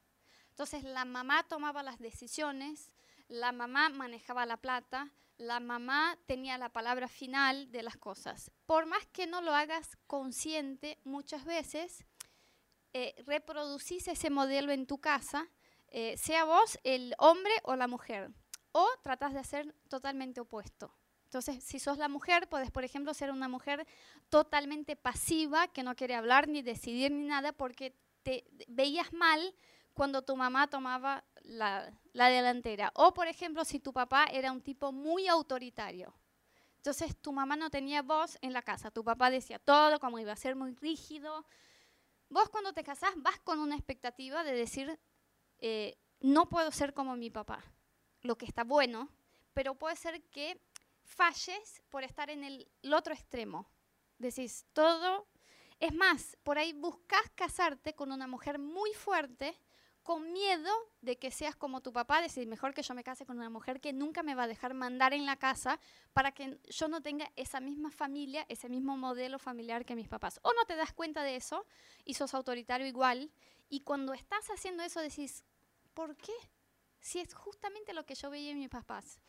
[0.49, 2.91] Entonces la mamá tomaba las decisiones,
[3.27, 8.51] la mamá manejaba la plata, la mamá tenía la palabra final de las cosas.
[8.65, 12.03] Por más que no lo hagas consciente, muchas veces
[12.93, 15.47] eh, reproducís ese modelo en tu casa,
[15.89, 18.31] eh, sea vos el hombre o la mujer,
[18.71, 20.91] o tratás de hacer totalmente opuesto.
[21.29, 23.85] Entonces, si sos la mujer, puedes, por ejemplo, ser una mujer
[24.29, 29.53] totalmente pasiva, que no quiere hablar ni decidir ni nada, porque te veías mal
[29.93, 32.91] cuando tu mamá tomaba la, delantera.
[32.95, 36.15] O, por ejemplo, si tu papá era un tipo muy autoritario.
[36.77, 38.89] Entonces, tu mamá no tenía voz en la casa.
[38.89, 41.45] Tu papá decía todo, como iba a ser muy rígido.
[42.27, 44.99] Vos cuando te casás vas con una expectativa de decir,
[45.59, 47.63] eh, no puedo ser como mi papá,
[48.23, 49.09] lo que está bueno,
[49.53, 50.59] pero puede ser que
[51.09, 53.69] falles por estar en el, otro extremo.
[54.17, 55.27] Decís, todo...
[55.79, 59.57] Es más, por ahí buscas casarte con una mujer muy fuerte
[60.03, 63.37] con miedo de que seas como tu papá, decir, mejor que yo me case con
[63.37, 65.79] una mujer que nunca me va a dejar mandar en la casa
[66.11, 70.39] para que yo no tenga esa misma familia, ese mismo modelo familiar que mis papás.
[70.41, 71.65] O no te das cuenta de eso
[72.03, 73.31] y sos autoritario igual.
[73.69, 75.45] Y cuando estás haciendo eso decís,
[75.93, 76.33] ¿por qué?
[76.99, 79.19] Si es justamente lo que yo veía en mis papás.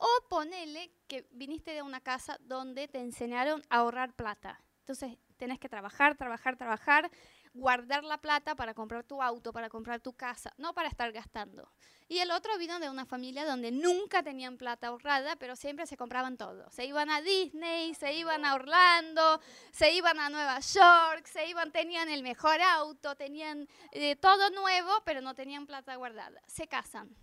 [0.00, 4.58] O ponele que viniste de una casa donde te enseñaron a ahorrar plata.
[4.80, 7.10] Entonces tenés que trabajar, trabajar, trabajar,
[7.52, 11.70] guardar la plata para comprar tu auto, para comprar tu casa, no para estar gastando.
[12.08, 15.98] Y el otro vino de una familia donde nunca tenían plata ahorrada, pero siempre se
[15.98, 16.70] compraban todo.
[16.70, 19.38] Se iban a Disney, se iban a Orlando,
[19.70, 24.90] se iban a Nueva York, se iban, tenían el mejor auto, tenían eh, todo nuevo,
[25.04, 26.40] pero no tenían plata guardada.
[26.46, 27.14] Se casan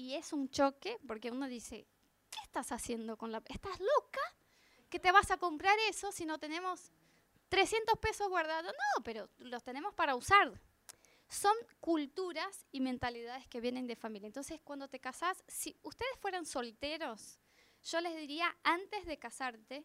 [0.00, 1.86] y es un choque porque uno dice,
[2.30, 3.42] ¿qué estás haciendo con la...
[3.48, 4.20] ¿Estás loca?
[4.88, 6.90] ¿Que te vas a comprar eso si no tenemos
[7.50, 8.72] 300 pesos guardados?
[8.72, 10.58] No, pero los tenemos para usar.
[11.28, 14.26] Son culturas y mentalidades que vienen de familia.
[14.26, 17.38] Entonces, cuando te casás, si ustedes fueran solteros,
[17.84, 19.84] yo les diría, antes de casarte,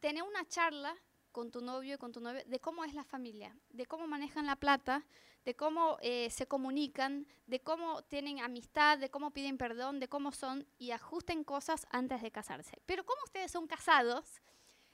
[0.00, 0.96] tener una charla
[1.30, 4.46] con tu novio y con tu novia de cómo es la familia, de cómo manejan
[4.46, 5.06] la plata,
[5.44, 10.32] de cómo eh, se comunican, de cómo tienen amistad, de cómo piden perdón, de cómo
[10.32, 12.82] son y ajusten cosas antes de casarse.
[12.86, 14.40] Pero como ustedes son casados,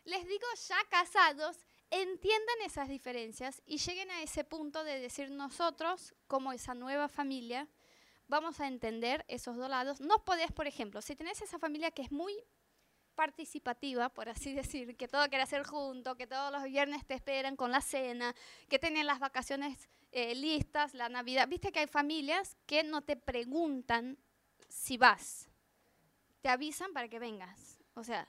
[0.05, 1.59] les digo ya casados,
[1.91, 7.69] entiendan esas diferencias y lleguen a ese punto de decir nosotros, como esa nueva familia,
[8.29, 10.01] vamos a entender esos dos lados.
[10.01, 12.35] No podés, por ejemplo, si tenés esa familia que es muy
[13.17, 17.57] participativa, por así decir, que todo quiere hacer junto, que todos los viernes te esperan
[17.57, 18.35] con la cena,
[18.69, 21.47] que tienen las vacaciones eh, listas, la Navidad.
[21.47, 24.17] Viste que hay familias que no te preguntan
[24.67, 25.51] si vas,
[26.41, 27.79] te avisan para que vengas.
[27.93, 28.27] O sea,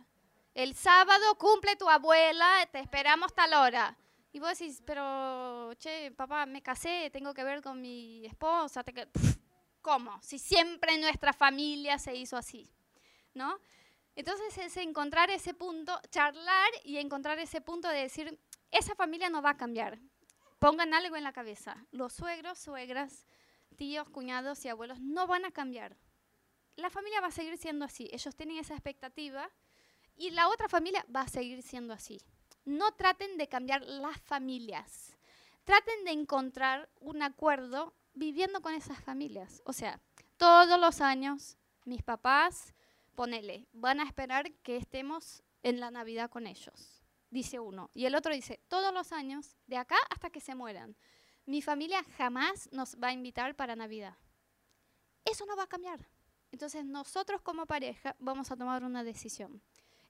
[0.53, 3.97] el sábado cumple tu abuela, te esperamos tal hora.
[4.33, 8.83] Y vos decís, pero, che, papá, me casé, tengo que ver con mi esposa.
[9.81, 10.19] ¿Cómo?
[10.21, 12.69] Si siempre nuestra familia se hizo así.
[13.33, 13.61] ¿no?
[14.13, 18.37] Entonces es encontrar ese punto, charlar y encontrar ese punto de decir,
[18.71, 19.99] esa familia no va a cambiar.
[20.59, 21.85] Pongan algo en la cabeza.
[21.91, 23.25] Los suegros, suegras,
[23.75, 25.97] tíos, cuñados y abuelos no van a cambiar.
[26.75, 28.09] La familia va a seguir siendo así.
[28.11, 29.49] Ellos tienen esa expectativa
[30.15, 32.21] y la otra familia va a seguir siendo así.
[32.65, 35.15] No traten de cambiar las familias.
[35.63, 39.61] Traten de encontrar un acuerdo viviendo con esas familias.
[39.65, 39.99] O sea,
[40.37, 42.73] todos los años mis papás,
[43.15, 47.89] ponele, van a esperar que estemos en la Navidad con ellos, dice uno.
[47.93, 50.95] Y el otro dice, todos los años, de acá hasta que se mueran,
[51.45, 54.17] mi familia jamás nos va a invitar para Navidad.
[55.23, 56.07] Eso no va a cambiar.
[56.51, 59.61] Entonces nosotros como pareja vamos a tomar una decisión.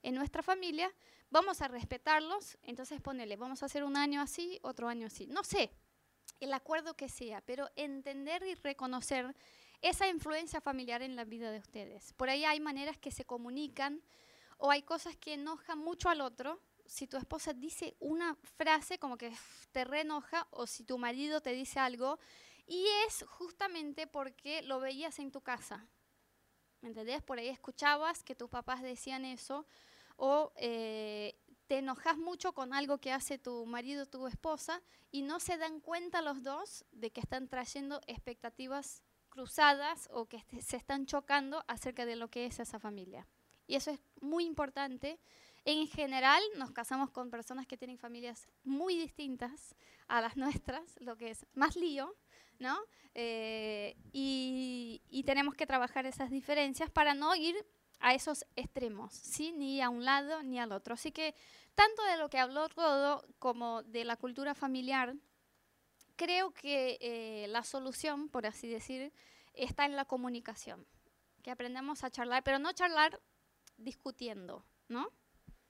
[0.02, 0.92] En nuestra familia
[1.30, 5.26] vamos a respetarlos, entonces ponele, vamos a hacer un año así, otro año así.
[5.26, 5.70] No sé,
[6.40, 9.34] el acuerdo que sea, pero entender y reconocer
[9.82, 12.12] esa influencia familiar en la vida de ustedes.
[12.14, 14.02] Por ahí hay maneras que se comunican
[14.56, 16.60] o hay cosas que enojan mucho al otro.
[16.88, 19.32] Si tu esposa dice una frase como que
[19.72, 22.18] te reenoja o si tu marido te dice algo
[22.66, 25.86] y es justamente porque lo veías en tu casa.
[26.80, 27.22] ¿Me entendés?
[27.22, 29.66] Por ahí escuchabas que tus papás decían eso
[30.16, 35.22] o eh, te enojas mucho con algo que hace tu marido o tu esposa y
[35.22, 40.76] no se dan cuenta los dos de que están trayendo expectativas cruzadas o que se
[40.76, 43.28] están chocando acerca de lo que es esa familia.
[43.66, 45.20] Y eso es muy importante.
[45.64, 49.74] En general nos casamos con personas que tienen familias muy distintas
[50.06, 52.14] a las nuestras, lo que es más lío,
[52.58, 52.78] ¿no?
[53.14, 57.56] Eh, y, y tenemos que trabajar esas diferencias para no ir
[58.00, 59.52] a esos extremos, ¿sí?
[59.52, 60.94] ni a un lado ni al otro.
[60.94, 61.34] Así que
[61.74, 65.14] tanto de lo que habló todo como de la cultura familiar,
[66.16, 69.12] creo que eh, la solución, por así decir,
[69.54, 70.86] está en la comunicación,
[71.42, 73.20] que aprendamos a charlar, pero no charlar
[73.76, 75.08] discutiendo, ¿no?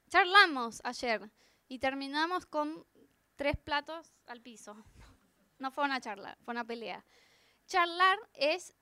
[0.08, 1.30] Charlamos ayer
[1.68, 2.86] y terminamos con
[3.36, 4.76] tres platos al piso.
[5.58, 7.04] No fue una charla, fue una pelea.
[7.66, 8.74] Charlar es,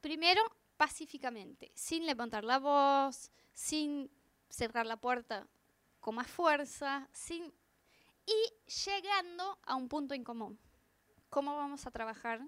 [0.00, 0.42] primero,
[0.76, 4.10] pacíficamente, sin levantar la voz, sin
[4.48, 5.46] cerrar la puerta
[6.00, 7.52] con más fuerza, sin
[8.26, 10.58] y llegando a un punto en común.
[11.28, 12.40] ¿Cómo vamos a trabajar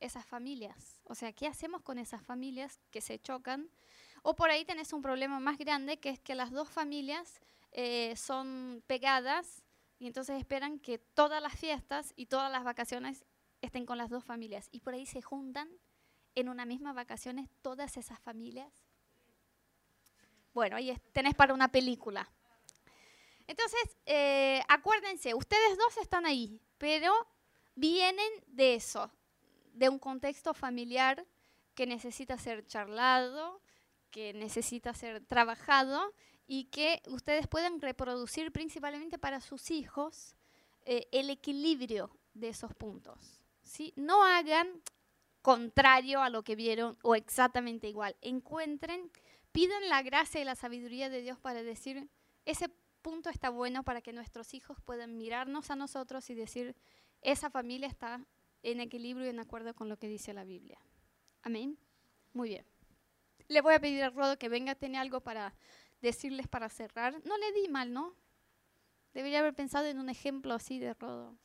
[0.00, 1.00] esas familias?
[1.04, 3.70] O sea, ¿qué hacemos con esas familias que se chocan?
[4.22, 7.40] O por ahí tenés un problema más grande, que es que las dos familias
[7.72, 9.62] eh, son pegadas
[9.98, 13.24] y entonces esperan que todas las fiestas y todas las vacaciones
[13.60, 14.68] estén con las dos familias.
[14.70, 15.68] Y por ahí se juntan
[16.36, 18.72] en una misma vacaciones todas esas familias?
[20.54, 22.30] Bueno, ahí tenés para una película.
[23.46, 27.12] Entonces, eh, acuérdense, ustedes dos están ahí, pero
[27.74, 29.10] vienen de eso,
[29.72, 31.26] de un contexto familiar
[31.74, 33.60] que necesita ser charlado,
[34.16, 36.14] que necesita ser trabajado
[36.46, 40.36] y que ustedes puedan reproducir principalmente para sus hijos
[40.86, 43.42] eh, el equilibrio de esos puntos.
[43.62, 43.92] ¿sí?
[43.94, 44.80] No hagan
[45.42, 48.16] contrario a lo que vieron o exactamente igual.
[48.22, 49.10] Encuentren,
[49.52, 52.08] pidan la gracia y la sabiduría de Dios para decir,
[52.46, 52.70] ese
[53.02, 56.74] punto está bueno para que nuestros hijos puedan mirarnos a nosotros y decir,
[57.20, 58.24] esa familia está
[58.62, 60.80] en equilibrio y en acuerdo con lo que dice la Biblia.
[61.42, 61.76] Amén.
[62.32, 62.75] Muy bien.
[63.48, 65.54] Le voy a pedir a Rodo que venga, tiene algo para
[66.02, 67.14] decirles para cerrar.
[67.24, 68.14] No le di mal, ¿no?
[69.14, 71.36] Debería haber pensado en un ejemplo así de Rodo.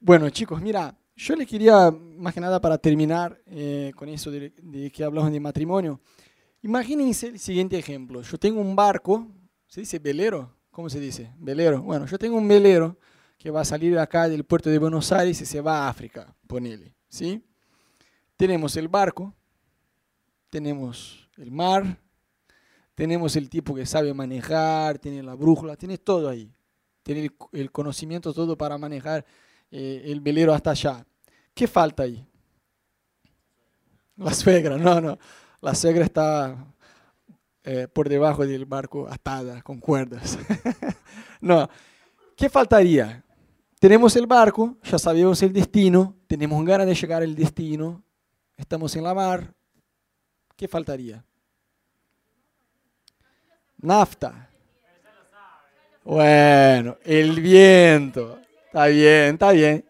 [0.00, 4.90] Bueno, chicos, mira, yo les quería, más que nada para terminar eh, con eso de,
[4.92, 6.00] que hablamos de matrimonio,
[6.62, 8.22] imagínense el siguiente ejemplo.
[8.22, 9.28] Yo tengo un barco,
[9.68, 10.52] ¿se dice velero?
[10.70, 11.32] ¿Cómo se dice?
[11.38, 11.82] Velero.
[11.82, 12.98] Bueno, yo tengo un velero
[13.38, 16.34] que va a salir acá del puerto de Buenos Aires y se va a África,
[16.46, 17.44] ponele, ¿sí?
[18.36, 19.34] Tenemos el barco,
[20.52, 21.98] tenemos el mar,
[22.94, 26.52] tenemos el tipo que sabe manejar, tiene la brújula, tiene todo ahí.
[27.02, 29.24] Tiene el conocimiento todo para manejar
[29.70, 31.06] eh, el velero hasta allá.
[31.54, 32.22] ¿Qué falta ahí?
[34.16, 35.18] La suegra, no, no.
[35.62, 36.54] La suegra está
[37.64, 40.38] eh, por debajo del barco atada con cuerdas.
[41.40, 41.66] no.
[42.36, 43.24] ¿Qué faltaría?
[43.80, 48.02] Tenemos el barco, ya sabemos el destino, tenemos ganas de llegar al destino,
[48.58, 49.54] estamos en la mar.
[50.56, 51.24] ¿Qué faltaría?
[53.78, 54.48] Nafta.
[56.04, 58.38] Bueno, el viento.
[58.66, 59.84] Está bien, está bien.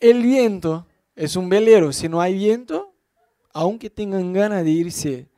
[0.00, 1.92] El viento es un velero.
[1.92, 2.92] Si no hay viento,
[3.52, 5.28] aunque tengan ganas de irse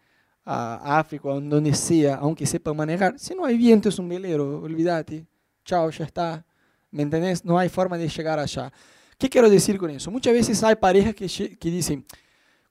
[0.45, 4.61] a África o donde sea, aunque sepan manejar, si no hay viento es un velero,
[4.63, 5.27] olvídate.
[5.65, 6.45] Chao, ya está.
[6.91, 7.05] ¿Me?
[7.45, 8.73] No hay forma de llegar allá.
[9.19, 10.11] ¿Qué quiero decir con eso?
[10.11, 12.05] Muchas veces hay parejas que dicen,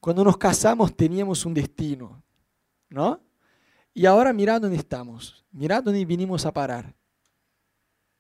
[0.06, 2.22] cuando nos casamos teníamos un destino,
[2.90, 3.20] ¿no?
[3.92, 6.94] Y ahora mirad dónde estamos, mirad dónde vinimos a parar,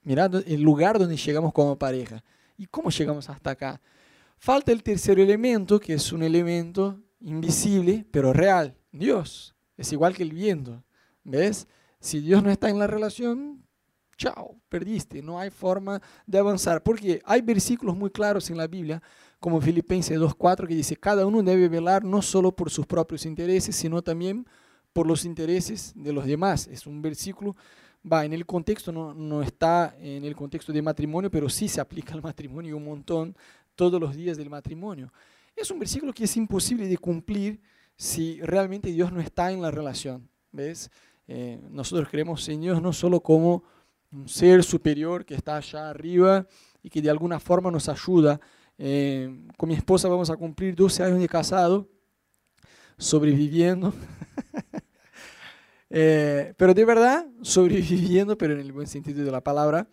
[0.01, 2.23] mirad el lugar donde llegamos como pareja.
[2.57, 3.79] ¿Y cómo llegamos hasta acá?
[4.39, 9.53] Falta el tercer elemento, que es un elemento invisible, pero real, Dios.
[9.77, 10.83] Es igual que el viento,
[11.23, 11.67] ¿ves?
[11.99, 13.63] Si Dios no está en la relación,
[14.17, 16.81] chao, perdiste, no hay forma de avanzar.
[16.81, 19.03] Porque hay versículos muy claros en la Biblia,
[19.45, 23.75] como Filipenses 2.4, que dice, cada uno debe velar no solo por sus propios intereses,
[23.75, 24.43] sino también
[24.91, 26.65] por los intereses de los demás.
[26.65, 27.55] Es un versículo,
[28.11, 31.79] va, en el contexto, no, no está en el contexto de matrimonio, pero sí se
[31.79, 33.37] aplica al matrimonio un montón
[33.75, 35.13] todos los días del matrimonio.
[35.55, 37.61] Es un versículo que es imposible de cumplir
[37.95, 40.27] si realmente Dios no está en la relación.
[40.51, 40.89] ¿Ves?
[41.27, 43.63] Eh, nosotros creemos en Dios no solo como
[44.11, 46.47] un ser superior que está allá arriba
[46.81, 48.41] y que de alguna forma nos ayuda.
[48.77, 51.87] Eh, con mi esposa vamos a cumplir 12 años de casado,
[52.97, 53.93] sobreviviendo.
[55.97, 59.87] Eh, pero de verdad, sobreviviendo, pero en el buen sentido de la palabra,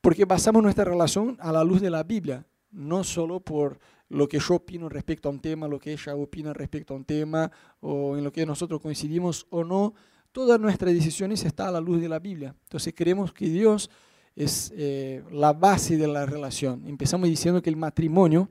[0.00, 3.78] porque basamos nuestra relación a la luz de la Biblia, no solo por
[4.08, 7.04] lo que yo opino respecto a un tema, lo que ella opina respecto a un
[7.04, 9.94] tema, o en lo que nosotros coincidimos o no,
[10.32, 12.54] todas nuestras decisiones están a la luz de la Biblia.
[12.64, 13.90] Entonces creemos que Dios
[14.36, 16.86] es eh, la base de la relación.
[16.86, 18.48] Empezamos diciendo que el matrimonio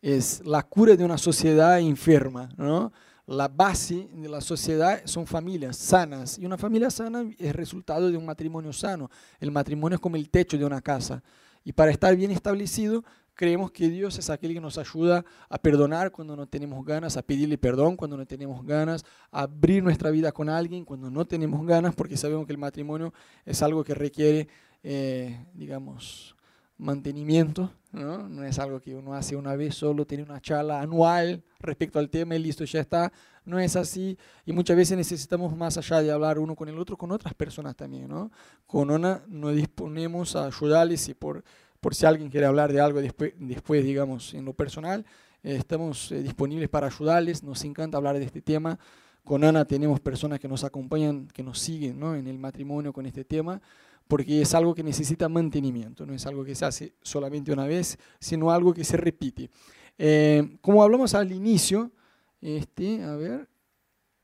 [0.00, 2.92] es la cura de una sociedad enferma, ¿no?
[3.26, 8.18] La base de la sociedad son familias sanas y una familia sana es resultado de
[8.18, 9.10] un matrimonio sano.
[9.40, 11.22] El matrimonio es como el techo de una casa
[11.64, 13.02] y para estar bien establecido
[13.34, 17.22] creemos que Dios es aquel que nos ayuda a perdonar cuando no tenemos ganas, a
[17.22, 21.66] pedirle perdón cuando no tenemos ganas, a abrir nuestra vida con alguien cuando no tenemos
[21.66, 23.12] ganas, porque sabemos que el matrimonio
[23.44, 24.48] es algo que requiere,
[24.82, 26.34] eh, digamos,
[26.76, 28.28] mantenimiento, ¿no?
[28.28, 28.44] ¿no?
[28.44, 32.34] es algo que uno hace una vez solo, tiene una charla anual respecto al tema
[32.34, 33.12] y listo, ya está.
[33.44, 34.16] No es así
[34.46, 37.76] y muchas veces necesitamos más allá de hablar uno con el otro, con otras personas
[37.76, 38.08] también.
[38.08, 38.30] ¿no?
[38.66, 41.44] Con una nos disponemos a ayudarles y por
[41.84, 45.04] por si alguien quiere hablar de algo después, digamos, en lo personal,
[45.42, 48.78] eh, estamos eh, disponibles para ayudarles, nos encanta hablar de este tema.
[49.22, 52.14] Con Ana tenemos personas que nos acompañan, que nos siguen ¿no?
[52.14, 53.60] en el matrimonio con este tema,
[54.08, 57.98] porque es algo que necesita mantenimiento, no es algo que se hace solamente una vez,
[58.18, 59.50] sino algo que se repite.
[59.98, 61.92] Eh, como hablamos al inicio,
[62.40, 63.46] este, a ver,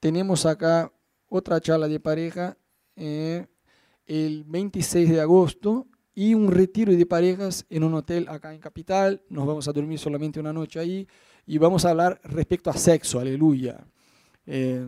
[0.00, 0.90] tenemos acá
[1.28, 2.56] otra charla de pareja
[2.96, 9.22] el 26 de agosto y un retiro de parejas en un hotel acá en Capital.
[9.28, 11.06] Nos vamos a dormir solamente una noche ahí
[11.46, 13.86] y vamos a hablar respecto a sexo, aleluya.
[14.46, 14.86] Eh,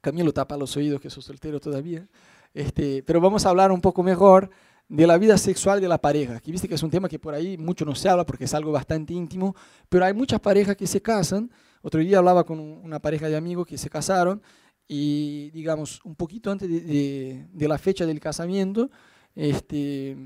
[0.00, 2.06] Camilo tapa los oídos que soy soltero todavía.
[2.52, 4.50] Este, pero vamos a hablar un poco mejor
[4.88, 6.36] de la vida sexual de la pareja.
[6.36, 8.54] Aquí viste que es un tema que por ahí mucho no se habla porque es
[8.54, 9.56] algo bastante íntimo,
[9.88, 11.50] pero hay muchas parejas que se casan.
[11.82, 14.42] Otro día hablaba con una pareja de amigos que se casaron
[14.86, 18.90] y, digamos, un poquito antes de, de la fecha del casamiento,
[19.34, 20.16] este,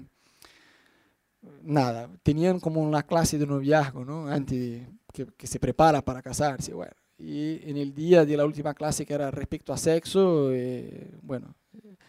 [1.63, 4.29] nada, tenían como una clase de noviazgo, ¿no?
[4.29, 6.93] Antes que, que, se prepara para casarse, bueno.
[7.19, 11.57] Y en el día de la última clase que era respecto a sexo, eh, bueno,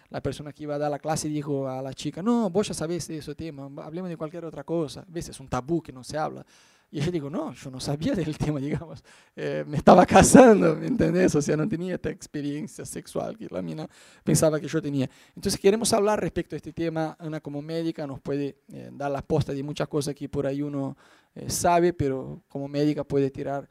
[0.09, 2.75] la persona que iba a dar la clase dijo a la chica, no, vos ya
[2.75, 5.03] sabés de ese tema, hablemos de cualquier otra cosa.
[5.07, 5.29] ¿Ves?
[5.29, 6.45] Es un tabú que no se habla.
[6.91, 9.03] Y ella dijo, no, yo no sabía del tema, digamos,
[9.35, 11.35] eh, me estaba casando, ¿me entendés?
[11.35, 13.87] O sea, no tenía esta experiencia sexual que la mina
[14.23, 15.09] pensaba que yo tenía.
[15.35, 19.21] Entonces queremos hablar respecto a este tema, Ana como médica nos puede eh, dar la
[19.21, 20.97] posta de muchas cosas que por ahí uno
[21.35, 23.69] eh, sabe, pero como médica puede tirar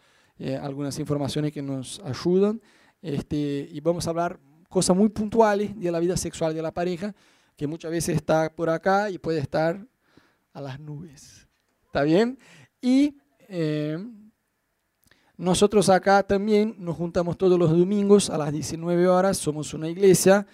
[0.63, 2.61] algunas informaciones que nos ayudan.
[3.03, 4.39] Este, y vamos a hablar
[4.69, 7.13] cosas muy puntuales de la vida sexual de la pareja,
[7.57, 9.85] que muchas veces está por acá y puede estar
[10.53, 11.49] a las nubes.
[11.87, 12.39] ¿Está bien?
[12.81, 13.17] Y
[13.49, 13.99] eh,
[15.37, 20.47] nosotros acá también nos juntamos todos los domingos a las 19 horas, somos una iglesia,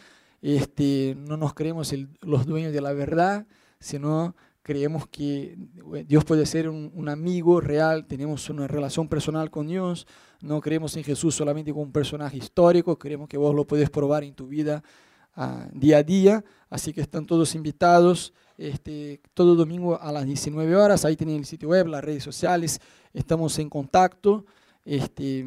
[0.42, 3.46] este, no nos creemos los dueños de la verdad,
[3.80, 5.56] sino creemos que
[6.06, 10.06] Dios puede ser un, amigo real, tenemos una relación personal con Dios,
[10.40, 14.24] no creemos en Jesús solamente como un personaje histórico, creemos que vos lo puedes probar
[14.24, 14.82] en tu vida
[15.34, 20.76] ah, día a día, así que están todos invitados este, todo domingo a las 19
[20.76, 21.04] horas.
[21.04, 22.80] Ahí tienen el sitio web, las redes sociales,
[23.12, 24.44] estamos en contacto.
[24.84, 25.44] Este,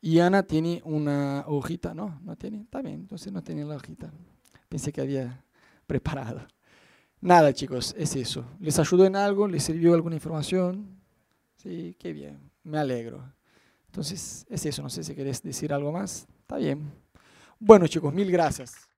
[0.00, 2.20] y Ana tiene una hojita, ¿no?
[2.22, 2.62] ¿No tiene?
[2.62, 4.10] Está bien, entonces no tiene la hojita.
[4.68, 5.44] Pensé que había
[5.86, 6.46] preparado.
[7.20, 8.44] Nada, chicos, es eso.
[8.60, 9.46] ¿Les ayudó en algo?
[9.46, 11.00] ¿Les sirvió alguna información?
[11.56, 13.22] Sí, qué bien, me alegro.
[13.86, 16.26] Entonces, es eso, no sé si querés decir algo más.
[16.40, 16.90] Está bien.
[17.58, 18.89] Bueno, chicos, mil gracias.